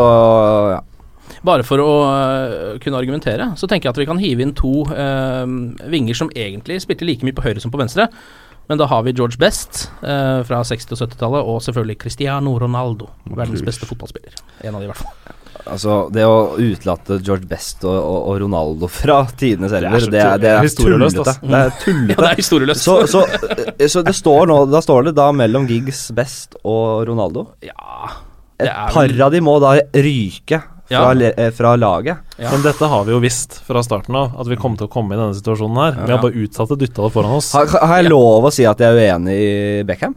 ja. 0.78 0.82
Bare 1.44 1.66
for 1.68 1.84
å 1.84 1.90
uh, 2.08 2.80
kunne 2.80 3.02
argumentere, 3.02 3.50
så 3.60 3.68
tenker 3.68 3.90
jeg 3.90 3.98
at 3.98 4.00
vi 4.00 4.08
kan 4.08 4.24
hive 4.24 4.46
inn 4.46 4.56
to 4.56 4.86
uh, 4.88 5.44
vinger 5.92 6.16
som 6.16 6.32
egentlig 6.32 6.80
spilte 6.86 7.04
like 7.10 7.28
mye 7.28 7.36
på 7.36 7.44
høyre 7.44 7.60
som 7.60 7.74
på 7.74 7.82
venstre. 7.82 8.08
Men 8.72 8.80
da 8.80 8.88
har 8.88 9.04
vi 9.04 9.12
George 9.12 9.36
Best 9.36 9.90
fra 10.00 10.62
60- 10.64 10.96
og 10.96 11.02
70-tallet, 11.02 11.50
og 11.52 11.60
selvfølgelig 11.66 11.98
Cristiano 12.00 12.54
Ronaldo. 12.64 13.10
Verdens 13.28 13.60
beste 13.68 13.90
fotballspiller. 13.90 14.40
En 14.64 14.78
av 14.78 14.80
de, 14.80 14.88
i 14.88 14.94
hvert 14.94 15.04
fall. 15.04 15.43
Altså, 15.66 16.10
det 16.12 16.26
å 16.28 16.58
utelate 16.60 17.20
George 17.24 17.48
Best 17.48 17.86
og, 17.88 17.96
og, 17.96 18.18
og 18.34 18.42
Ronaldo 18.42 18.90
fra 18.92 19.22
tidenes 19.40 19.72
er 19.72 19.86
elver, 19.88 20.10
det, 20.12 20.20
er- 20.20 20.42
det 20.44 20.50
er 20.52 20.66
historieløst, 20.66 21.16
tullete. 21.16 21.38
Det 21.40 21.62
er 21.62 21.72
Ja, 22.12 22.18
det 22.20 22.30
er 22.34 22.36
historieløst. 22.42 22.84
Så, 22.84 22.98
så, 23.08 23.22
eh, 23.78 23.88
så 23.88 24.04
det 24.04 24.16
står 24.18 24.50
nå 24.52 24.58
Da 24.74 24.82
står 24.84 25.08
det 25.10 25.16
da 25.22 25.30
mellom 25.32 25.66
Giggs, 25.70 26.10
Best 26.18 26.58
og 26.64 27.06
Ronaldo. 27.08 27.48
ja, 27.64 28.12
Et 28.60 28.68
er 28.68 28.92
par 28.94 29.16
av 29.28 29.32
de 29.32 29.40
må 29.44 29.56
da 29.64 29.78
ryke 29.96 30.60
fra, 30.60 30.70
Ja. 30.92 31.14
le, 31.16 31.32
eh, 31.40 31.50
fra 31.56 31.78
laget. 31.80 32.20
Ja. 32.38 32.52
Men 32.52 32.62
dette 32.68 32.86
har 32.92 33.06
vi 33.08 33.14
jo 33.16 33.22
visst 33.24 33.56
fra 33.66 33.82
starten 33.88 34.14
av, 34.20 34.36
at 34.40 34.48
vi 34.52 34.58
kom 34.60 34.76
til 34.78 34.90
å 34.90 34.92
komme 34.92 35.16
i 35.16 35.18
denne 35.18 35.34
situasjonen 35.34 35.80
her. 35.80 35.96
Vi 36.04 36.12
Ja. 36.12 36.18
har 36.18 36.22
bare 36.28 36.44
utsatt 36.44 36.70
det, 36.76 36.80
dytta 36.84 37.08
det 37.08 37.14
foran 37.16 37.38
oss. 37.40 37.54
Har, 37.56 37.66
har 37.72 38.02
jeg 38.04 38.12
lov 38.12 38.44
å 38.44 38.52
si 38.54 38.66
at 38.68 38.78
jeg 38.84 38.92
er 38.92 39.00
uenig 39.16 39.38
i 39.40 39.84
Beckham? 39.88 40.14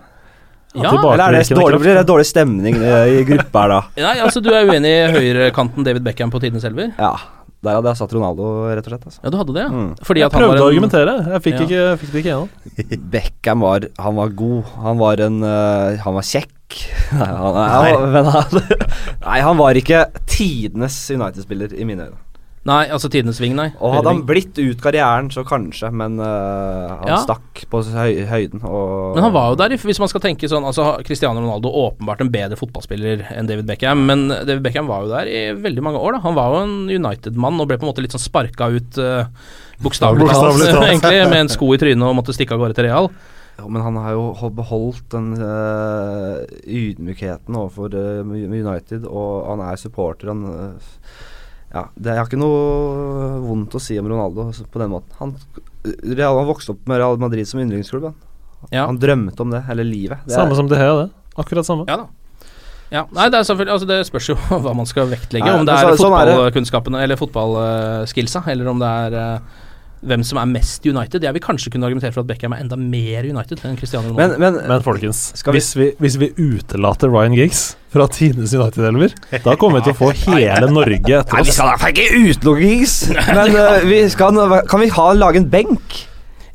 Ja, 0.83 0.93
Eller 0.97 1.25
er 1.27 1.39
det 1.41 1.57
dårlig, 1.57 1.81
blir 1.83 1.97
det 1.99 2.05
dårlig 2.09 2.27
stemning 2.29 2.77
eh, 2.83 3.21
i 3.21 3.25
gruppa 3.29 3.65
her 3.65 3.73
da? 3.73 3.81
Nei, 4.09 4.19
altså 4.25 4.43
Du 4.45 4.51
er 4.53 4.69
uenig 4.69 4.93
i 4.93 5.07
høyrekanten 5.17 5.87
David 5.87 6.05
Beckham 6.07 6.33
på 6.35 6.43
tidenes 6.43 6.67
elver? 6.69 6.93
Ja, 6.99 7.15
der 7.67 7.79
hadde 7.79 7.91
jeg 7.91 7.99
satt 7.99 8.13
Ronaldo, 8.15 8.49
rett 8.69 8.85
og 8.87 8.93
slett. 8.93 9.07
Altså. 9.09 9.21
Ja, 9.25 9.31
du 9.33 9.39
hadde 9.41 9.55
det, 9.57 9.63
ja. 9.65 9.71
Mm. 9.73 9.89
Fordi 10.07 10.23
Jeg 10.23 10.29
han 10.29 10.35
prøvde 10.37 10.51
var 10.53 10.61
å 10.61 10.67
en 10.67 10.75
argumentere, 10.75 11.15
jeg 11.33 11.45
fikk, 11.47 11.57
Ja. 11.57 11.65
ikke, 11.67 11.87
fikk 12.03 12.13
det 12.13 12.21
ikke 12.21 12.31
gjennom. 12.33 12.51
Beckham 13.17 13.65
var 13.65 13.89
Han 14.05 14.21
var 14.21 14.35
god. 14.43 14.75
Han 14.85 15.01
var 15.01 15.23
en 15.27 15.41
uh, 15.43 15.97
Han 16.05 16.19
var 16.19 16.29
kjekk. 16.29 16.53
Nei, 17.17 17.31
han, 17.31 17.57
han, 17.57 18.07
men 18.11 18.29
han, 18.35 18.57
nei, 19.23 19.37
han 19.39 19.55
var 19.55 19.79
ikke 19.79 20.01
tidenes 20.27 20.97
United-spiller 21.15 21.71
i 21.79 21.87
mine 21.87 22.09
øyne. 22.09 22.19
Nei, 22.67 22.81
altså 22.91 23.09
tidenes 23.13 23.39
sving, 23.39 23.55
nei. 23.55 23.69
Og 23.79 23.95
hadde 23.95 24.11
han 24.11 24.23
blitt 24.27 24.59
ut 24.59 24.81
karrieren, 24.83 25.29
så 25.31 25.45
kanskje, 25.47 25.91
men 25.95 26.19
uh, 26.19 26.97
han 26.99 27.13
Ja. 27.13 27.19
stakk 27.23 27.63
på 27.71 27.83
høy, 27.95 28.25
høyden. 28.27 28.65
Og, 28.67 29.15
Men 29.15 29.29
han 29.29 29.35
var 29.37 29.53
jo 29.53 29.59
der, 29.61 29.77
hvis 29.79 30.01
man 30.03 30.11
skal 30.11 30.25
tenke 30.25 30.51
sånn 30.51 30.67
Altså 30.67 30.89
Cristiano 31.07 31.39
Ronaldo 31.41 31.71
åpenbart 31.71 32.25
en 32.25 32.33
bedre 32.35 32.59
fotballspiller 32.59 33.23
enn 33.37 33.47
David 33.47 33.69
Beckham, 33.71 34.03
men 34.09 34.27
David 34.33 34.65
Beckham 34.67 34.91
var 34.91 35.07
jo 35.07 35.13
der 35.15 35.31
i 35.31 35.45
veldig 35.55 35.85
mange 35.87 36.03
år, 36.03 36.17
da. 36.17 36.25
Han 36.27 36.35
var 36.35 36.57
jo 36.57 36.65
en 36.65 36.77
United-mann 36.91 37.63
og 37.63 37.71
ble 37.71 37.79
på 37.79 37.87
en 37.87 37.93
måte 37.93 38.03
litt 38.03 38.17
sånn 38.17 38.27
sparka 38.27 38.69
ut 38.75 38.99
uh, 38.99 39.31
bokstavelig 39.85 40.27
talt, 40.33 40.59
talt. 40.67 40.89
egentlig, 40.91 41.23
med 41.31 41.45
en 41.45 41.53
sko 41.53 41.71
i 41.77 41.81
trynet 41.81 42.09
og 42.09 42.19
måtte 42.19 42.35
stikke 42.35 42.57
av 42.57 42.65
gårde 42.65 42.79
til 42.79 42.89
Real. 42.91 43.11
Ja, 43.57 43.65
men 43.73 43.81
han 43.81 43.97
har 43.97 44.13
jo 44.13 44.51
beholdt 44.53 45.07
den 45.15 45.31
uh, 45.41 46.43
ydmykheten 46.67 47.57
overfor 47.57 47.95
uh, 47.97 48.35
United, 48.37 49.07
og 49.09 49.47
han 49.49 49.63
er 49.65 49.81
supporter. 49.81 50.29
Han 50.29 50.43
eh, 50.51 50.99
Ja, 51.77 51.83
det 52.01 52.13
er 52.15 52.23
ikke 52.25 52.39
noe 52.41 53.41
vondt 53.45 53.75
å 53.77 53.81
si 53.83 53.99
om 54.01 54.09
Ronaldo 54.09 54.49
på 54.73 54.81
den 54.81 54.93
måten. 54.95 55.13
Han, 55.21 55.35
Real, 55.85 56.39
han 56.41 56.49
vokste 56.49 56.73
opp 56.73 56.87
med 56.89 57.03
Real 57.03 57.19
Madrid 57.21 57.47
som 57.49 57.61
yndlingsklubb. 57.61 58.09
Han. 58.09 58.17
Ja. 58.73 58.87
han 58.89 58.97
drømte 58.99 59.45
om 59.45 59.53
det 59.53 59.61
hele 59.69 59.85
livet. 59.85 60.23
Det 60.25 60.33
er- 60.33 60.41
Samme 60.41 60.57
som 60.57 60.69
det 60.71 60.79
her, 60.81 60.95
det. 61.05 61.11
Akkurat 61.37 61.67
samme. 61.69 61.85
Ja 61.87 61.99
da. 62.01 62.07
Ja, 62.91 63.03
nei, 63.13 63.29
det 63.29 63.39
er 63.41 63.67
Altså 63.67 63.87
Det 63.87 64.07
spørs 64.07 64.29
jo 64.31 64.35
hva 64.65 64.73
man 64.75 64.87
skal 64.87 65.09
vektlegge. 65.11 65.45
Nei, 65.45 65.59
om 65.61 65.67
det 65.67 65.75
er 65.75 65.93
så- 65.97 66.07
sånn 66.07 66.17
er 66.17 66.33
fotballkunnskapene 66.33 67.03
eller 67.03 67.17
fotballskillsa, 67.21 68.47
eller 68.49 68.69
om 68.73 68.79
det 68.79 68.89
er 68.89 69.19
eh, 69.21 69.39
hvem 70.07 70.23
som 70.27 70.39
er 70.41 70.49
mest 70.51 70.87
United. 70.87 71.25
Jeg 71.27 71.37
vil 71.37 71.43
kanskje 71.45 71.73
kunne 71.75 71.89
argumentere 71.89 72.15
for 72.15 72.23
at 72.25 72.31
Beckham 72.31 72.55
er 72.57 72.63
enda 72.65 72.79
mer 72.79 73.27
United 73.27 73.63
enn 73.67 73.77
Cristiano 73.79 74.13
Ronaldo. 74.13 74.39
men, 74.39 74.55
men, 74.57 74.69
Men 74.71 74.85
folkens, 74.87 75.33
Skal 75.39 75.53
vi- 75.53 75.59
hvis, 75.61 75.75
vi, 75.77 75.91
hvis 76.01 76.19
vi 76.23 76.31
utelater 76.39 77.11
Ryan 77.11 77.35
Giggs 77.37 77.77
fra 77.93 78.07
tidenes 78.13 78.53
United-elver, 78.55 79.15
da 79.45 79.57
kommer 79.57 79.81
vi 79.81 79.91
til 79.91 79.97
å 79.97 80.01
få 80.01 80.13
hele 80.27 80.71
Norge 80.71 81.21
etter 81.21 81.39
Nei, 81.39 81.47
vi 81.47 81.55
skal 81.55 81.89
ikke 81.93 82.11
utelukke 82.17 82.61
Giggs, 82.67 82.99
men 83.39 83.57
uh, 83.57 83.81
vi 83.87 84.03
skal, 84.13 84.37
kan 84.69 84.85
vi 84.85 84.93
ha, 84.95 85.09
lage 85.17 85.43
en 85.43 85.49
benk? 85.51 86.05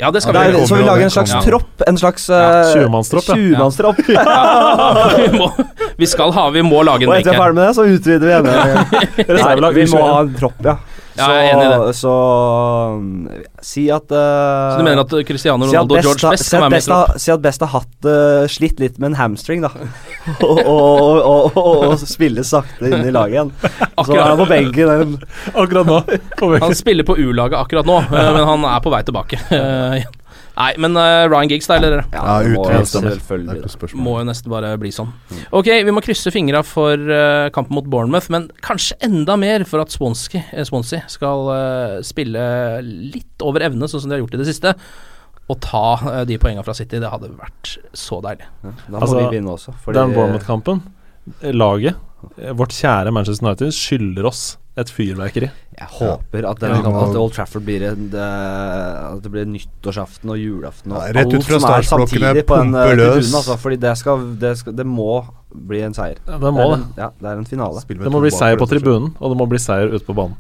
ja, 0.02 0.10
det 0.10 0.24
skal 0.24 0.34
ja, 0.34 0.48
vi. 0.50 0.66
så 0.66 0.76
vi 0.80 0.86
lager 0.86 1.06
en 1.06 1.14
slags 1.14 1.34
tropp? 1.46 1.84
En 1.86 1.98
slags 1.98 2.24
Ja, 2.32 2.64
uh, 2.66 2.72
20-mannstropp, 2.74 3.28
ja. 3.30 3.36
20-mannstropp. 3.38 4.00
vi, 5.22 5.28
må, 5.38 5.52
vi 5.98 6.08
skal 6.10 6.34
ha 6.34 6.48
Vi 6.56 6.64
må 6.66 6.82
lage 6.88 7.06
en 7.06 7.12
Og 7.12 7.20
benk 7.20 7.28
at 7.28 7.30
vi 7.30 7.36
er 7.36 7.44
ferdig 7.44 7.60
med 7.60 7.68
det, 7.68 7.76
så 7.78 7.86
utvider 7.86 8.26
vi 8.26 9.76
vi 9.76 9.84
vi 9.84 9.92
må 9.94 10.02
ha 10.08 10.24
en 10.24 10.34
tropp, 10.40 10.58
ja. 10.66 10.80
Ja, 11.18 11.26
jeg 11.36 11.50
er 11.50 11.54
enig 11.56 11.66
i 11.66 11.72
det. 11.88 11.96
Så 12.00 12.12
um, 12.12 13.08
si 13.62 13.84
at 13.92 14.14
uh, 14.16 14.72
Så 14.72 14.78
du 14.80 14.86
mener 14.88 15.02
at 15.04 15.16
Cristiano 15.28 15.68
si 15.68 15.76
Ronaldo 15.76 15.98
og 15.98 16.00
Best 16.00 16.08
George 16.08 16.32
Best 16.38 16.48
si 16.48 16.56
kan 16.56 16.64
være 16.64 16.72
med 16.72 16.84
i 16.84 16.88
tropp? 16.88 17.20
Si 17.26 17.34
at 17.34 17.44
Best 17.44 17.66
har 17.66 17.72
hatt 17.74 18.08
uh, 18.08 18.46
slitt 18.52 18.80
litt 18.84 19.02
med 19.02 19.12
en 19.12 19.18
hamstring, 19.20 19.66
da. 19.66 19.72
og, 20.48 20.62
og, 20.62 21.20
og, 21.20 21.58
og, 21.60 21.84
og 21.92 22.06
spiller 22.08 22.48
sakte 22.48 22.88
inn 22.92 23.04
i 23.10 23.14
laget 23.14 23.36
igjen. 23.38 23.52
Så 24.08 24.16
er 24.16 24.24
han 24.30 24.40
på 24.40 24.48
benken. 24.50 24.94
en- 24.96 25.20
Akkurat 25.52 25.88
nå. 25.90 26.00
På 26.40 26.54
Han 26.62 26.76
spiller 26.78 27.08
på 27.08 27.18
U-laget 27.20 27.60
akkurat 27.60 27.86
nå, 27.88 28.00
eh, 28.08 28.32
men 28.38 28.48
han 28.48 28.66
er 28.72 28.80
på 28.84 28.92
vei 28.94 29.04
tilbake. 29.08 29.40
Eh, 29.52 30.08
Nei, 30.58 30.72
men 30.84 30.98
uh, 31.00 31.26
Ryan 31.32 31.50
Giggs, 31.52 31.68
da, 31.70 31.78
eller? 31.80 32.04
Ja, 32.12 32.40
det. 32.44 33.72
spørsmål. 33.72 34.04
Må 34.04 34.16
jo 34.20 34.26
nesten 34.28 34.52
bare 34.52 34.74
bli 34.82 34.92
sånn. 34.94 35.12
Ok, 35.56 35.70
vi 35.88 35.94
må 35.96 36.04
krysse 36.04 36.34
fingra 36.34 36.64
for 36.68 37.00
uh, 37.00 37.48
kampen 37.56 37.78
mot 37.78 37.88
Bournemouth, 37.92 38.28
men 38.34 38.50
kanskje 38.66 38.98
enda 39.08 39.38
mer 39.40 39.66
for 39.70 39.84
at 39.84 39.94
Swansea, 39.96 40.44
eh, 40.52 41.08
skal 41.12 41.48
uh, 41.48 41.96
spille 42.06 42.44
litt 42.84 43.46
over 43.46 43.64
evne, 43.70 43.88
sånn 43.90 44.04
som 44.04 44.12
de 44.12 44.18
har 44.18 44.26
gjort 44.26 44.36
i 44.38 44.42
det 44.44 44.50
siste. 44.52 44.76
Og 45.52 45.58
ta 45.64 46.24
de 46.28 46.38
poengene 46.40 46.64
fra 46.64 46.76
City. 46.78 47.00
Det 47.02 47.10
hadde 47.12 47.32
vært 47.36 47.74
så 47.98 48.22
deilig. 48.24 48.46
Ja, 48.64 48.72
Da 48.86 48.94
må 48.94 49.02
Altså, 49.02 49.18
vi 49.18 49.38
vinne 49.38 49.56
også. 49.56 49.74
Fordi, 49.84 49.98
Den 49.98 50.14
Bournemouth-kampen, 50.16 50.84
laget, 51.58 51.98
vårt 52.58 52.74
kjære 52.76 53.14
Manchester 53.14 53.48
United, 53.48 53.74
skylder 53.76 54.28
oss 54.30 54.44
et 54.80 54.92
fyrverkeri. 54.94 55.50
Jeg 55.76 55.88
håper 55.98 56.46
at, 56.48 56.62
den, 56.62 56.86
at 56.86 57.18
Old 57.20 57.34
Trafford 57.36 57.66
blir 57.66 57.84
en 57.90 58.06
At 58.16 59.20
det 59.24 59.32
blir 59.34 59.48
nyttårsaften 59.50 60.32
og 60.32 60.38
julaften 60.40 60.94
og 60.94 61.02
Ja, 61.02 61.16
rett 61.18 61.34
ut 61.34 61.44
fra 61.48 61.58
alt 61.58 61.66
som 61.66 61.74
er 61.74 61.88
startblokkene, 61.88 62.22
samtidig 62.22 62.46
på 62.48 62.60
en 62.60 62.72
pumpe 62.72 62.94
løs. 62.96 63.10
tribune. 63.10 63.42
Altså, 63.42 63.58
fordi 63.66 63.80
det, 63.84 63.94
skal, 64.00 64.24
det, 64.42 64.54
skal, 64.62 64.78
det 64.78 64.86
må 64.88 65.10
bli 65.52 65.82
en 65.84 65.98
seier. 65.98 66.22
Ja, 66.28 66.40
det 66.40 66.54
må 66.56 66.64
er 66.64 66.72
det. 66.72 66.80
En, 66.80 66.88
ja, 67.02 67.10
det 67.20 67.34
er 67.34 67.42
en 67.42 67.50
finale. 67.50 67.84
Det 67.90 68.14
må 68.14 68.24
bli 68.24 68.32
seier 68.36 68.62
på 68.62 68.70
tribunen, 68.72 69.12
og 69.20 69.34
det 69.34 69.40
må 69.42 69.50
bli 69.52 69.60
seier 69.60 69.92
ute 69.92 70.06
på 70.08 70.16
banen. 70.18 70.38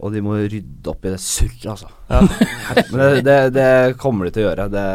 Og 0.00 0.14
de 0.14 0.22
må 0.24 0.38
rydde 0.40 0.90
opp 0.90 1.04
i 1.04 1.12
det 1.12 1.20
surret, 1.20 1.66
altså. 1.74 1.90
Ja. 2.08 2.22
Men 2.90 3.02
det, 3.04 3.24
det, 3.26 3.38
det 3.54 3.70
kommer 4.00 4.26
de 4.26 4.34
til 4.34 4.46
å 4.46 4.48
gjøre. 4.48 4.66
Det, 4.72 4.86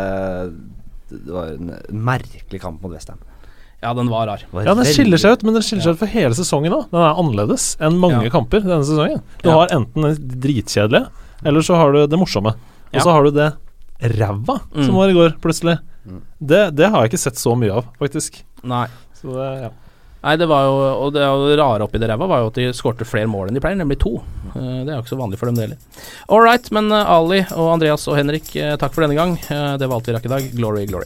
det 1.13 1.35
var 1.37 1.53
en 1.53 1.75
merkelig 2.09 2.61
kamp 2.63 2.81
mot 2.81 2.91
Westham. 2.91 3.21
Ja, 3.85 3.93
den 3.93 4.09
var 4.09 4.25
rar. 4.31 4.41
Ja, 4.65 4.73
Den 4.73 4.87
skiller 4.89 5.19
seg 5.21 5.35
ut, 5.37 5.43
men 5.45 5.53
den 5.53 5.61
skiller 5.65 5.85
seg 5.85 5.93
ut 5.93 5.99
for 6.01 6.09
hele 6.09 6.33
sesongen 6.33 6.73
òg. 6.73 6.87
Den 6.89 7.03
er 7.05 7.19
annerledes 7.21 7.67
enn 7.85 7.99
mange 8.01 8.23
Ja. 8.25 8.31
kamper 8.33 8.63
denne 8.65 8.81
sesongen. 8.87 9.21
Du 9.43 9.49
Ja. 9.51 9.59
har 9.59 9.67
enten 9.75 10.01
det 10.01 10.39
dritkjedelige, 10.41 11.07
eller 11.45 11.61
så 11.61 11.75
har 11.77 11.91
du 11.93 12.07
det 12.07 12.17
morsomme. 12.19 12.55
Og 12.55 12.93
Ja. 12.97 12.99
så 13.05 13.11
har 13.13 13.23
du 13.23 13.31
det 13.31 13.53
ræva 14.01 14.59
Mm. 14.73 14.85
som 14.85 14.95
var 14.95 15.09
i 15.09 15.13
går, 15.13 15.35
plutselig. 15.39 15.77
Det, 16.41 16.75
det 16.75 16.89
har 16.89 17.01
jeg 17.05 17.11
ikke 17.13 17.19
sett 17.29 17.35
så 17.37 17.55
mye 17.57 17.71
av, 17.77 17.85
faktisk. 17.99 18.41
Nei. 18.63 18.87
Så 19.21 19.29
det, 19.33 19.61
ja. 19.63 19.69
Nei, 20.25 20.35
det 20.37 20.47
var 20.49 20.63
jo 20.65 20.73
Og 21.05 21.13
det 21.13 21.21
rare 21.59 21.81
oppi 21.85 21.99
det 21.99 22.09
ræva 22.09 22.27
var 22.27 22.39
jo 22.41 22.47
at 22.47 22.53
de 22.55 22.71
skårte 22.73 23.05
flere 23.05 23.27
mål 23.29 23.47
enn 23.49 23.53
de 23.53 23.59
pleier, 23.61 23.77
nemlig 23.77 23.99
to. 23.99 24.23
Eh, 24.55 24.81
Det 24.85 24.89
er 24.89 24.95
jo 24.97 25.01
ikke 25.03 25.13
så 25.13 25.21
vanlig 25.21 25.37
for 25.37 25.45
dem, 25.45 25.55
det 25.55 25.69
heller. 25.69 25.77
All 26.29 26.41
right, 26.41 26.71
men 26.71 26.91
eh, 26.91 27.05
Ali 27.05 27.41
og 27.53 27.73
Andreas 27.79 28.07
og 28.07 28.17
Henrik, 28.17 28.55
eh, 28.55 28.75
takk 28.77 28.91
for 28.93 29.01
denne 29.05 29.13
gang. 29.15 29.35
Det 29.77 29.87
var 29.87 29.95
alt 29.99 30.05
vi 30.07 30.13
rakk 30.13 30.25
i 30.25 30.29
dag. 30.29 30.51
Glory, 30.55 30.87
glory. 30.87 31.05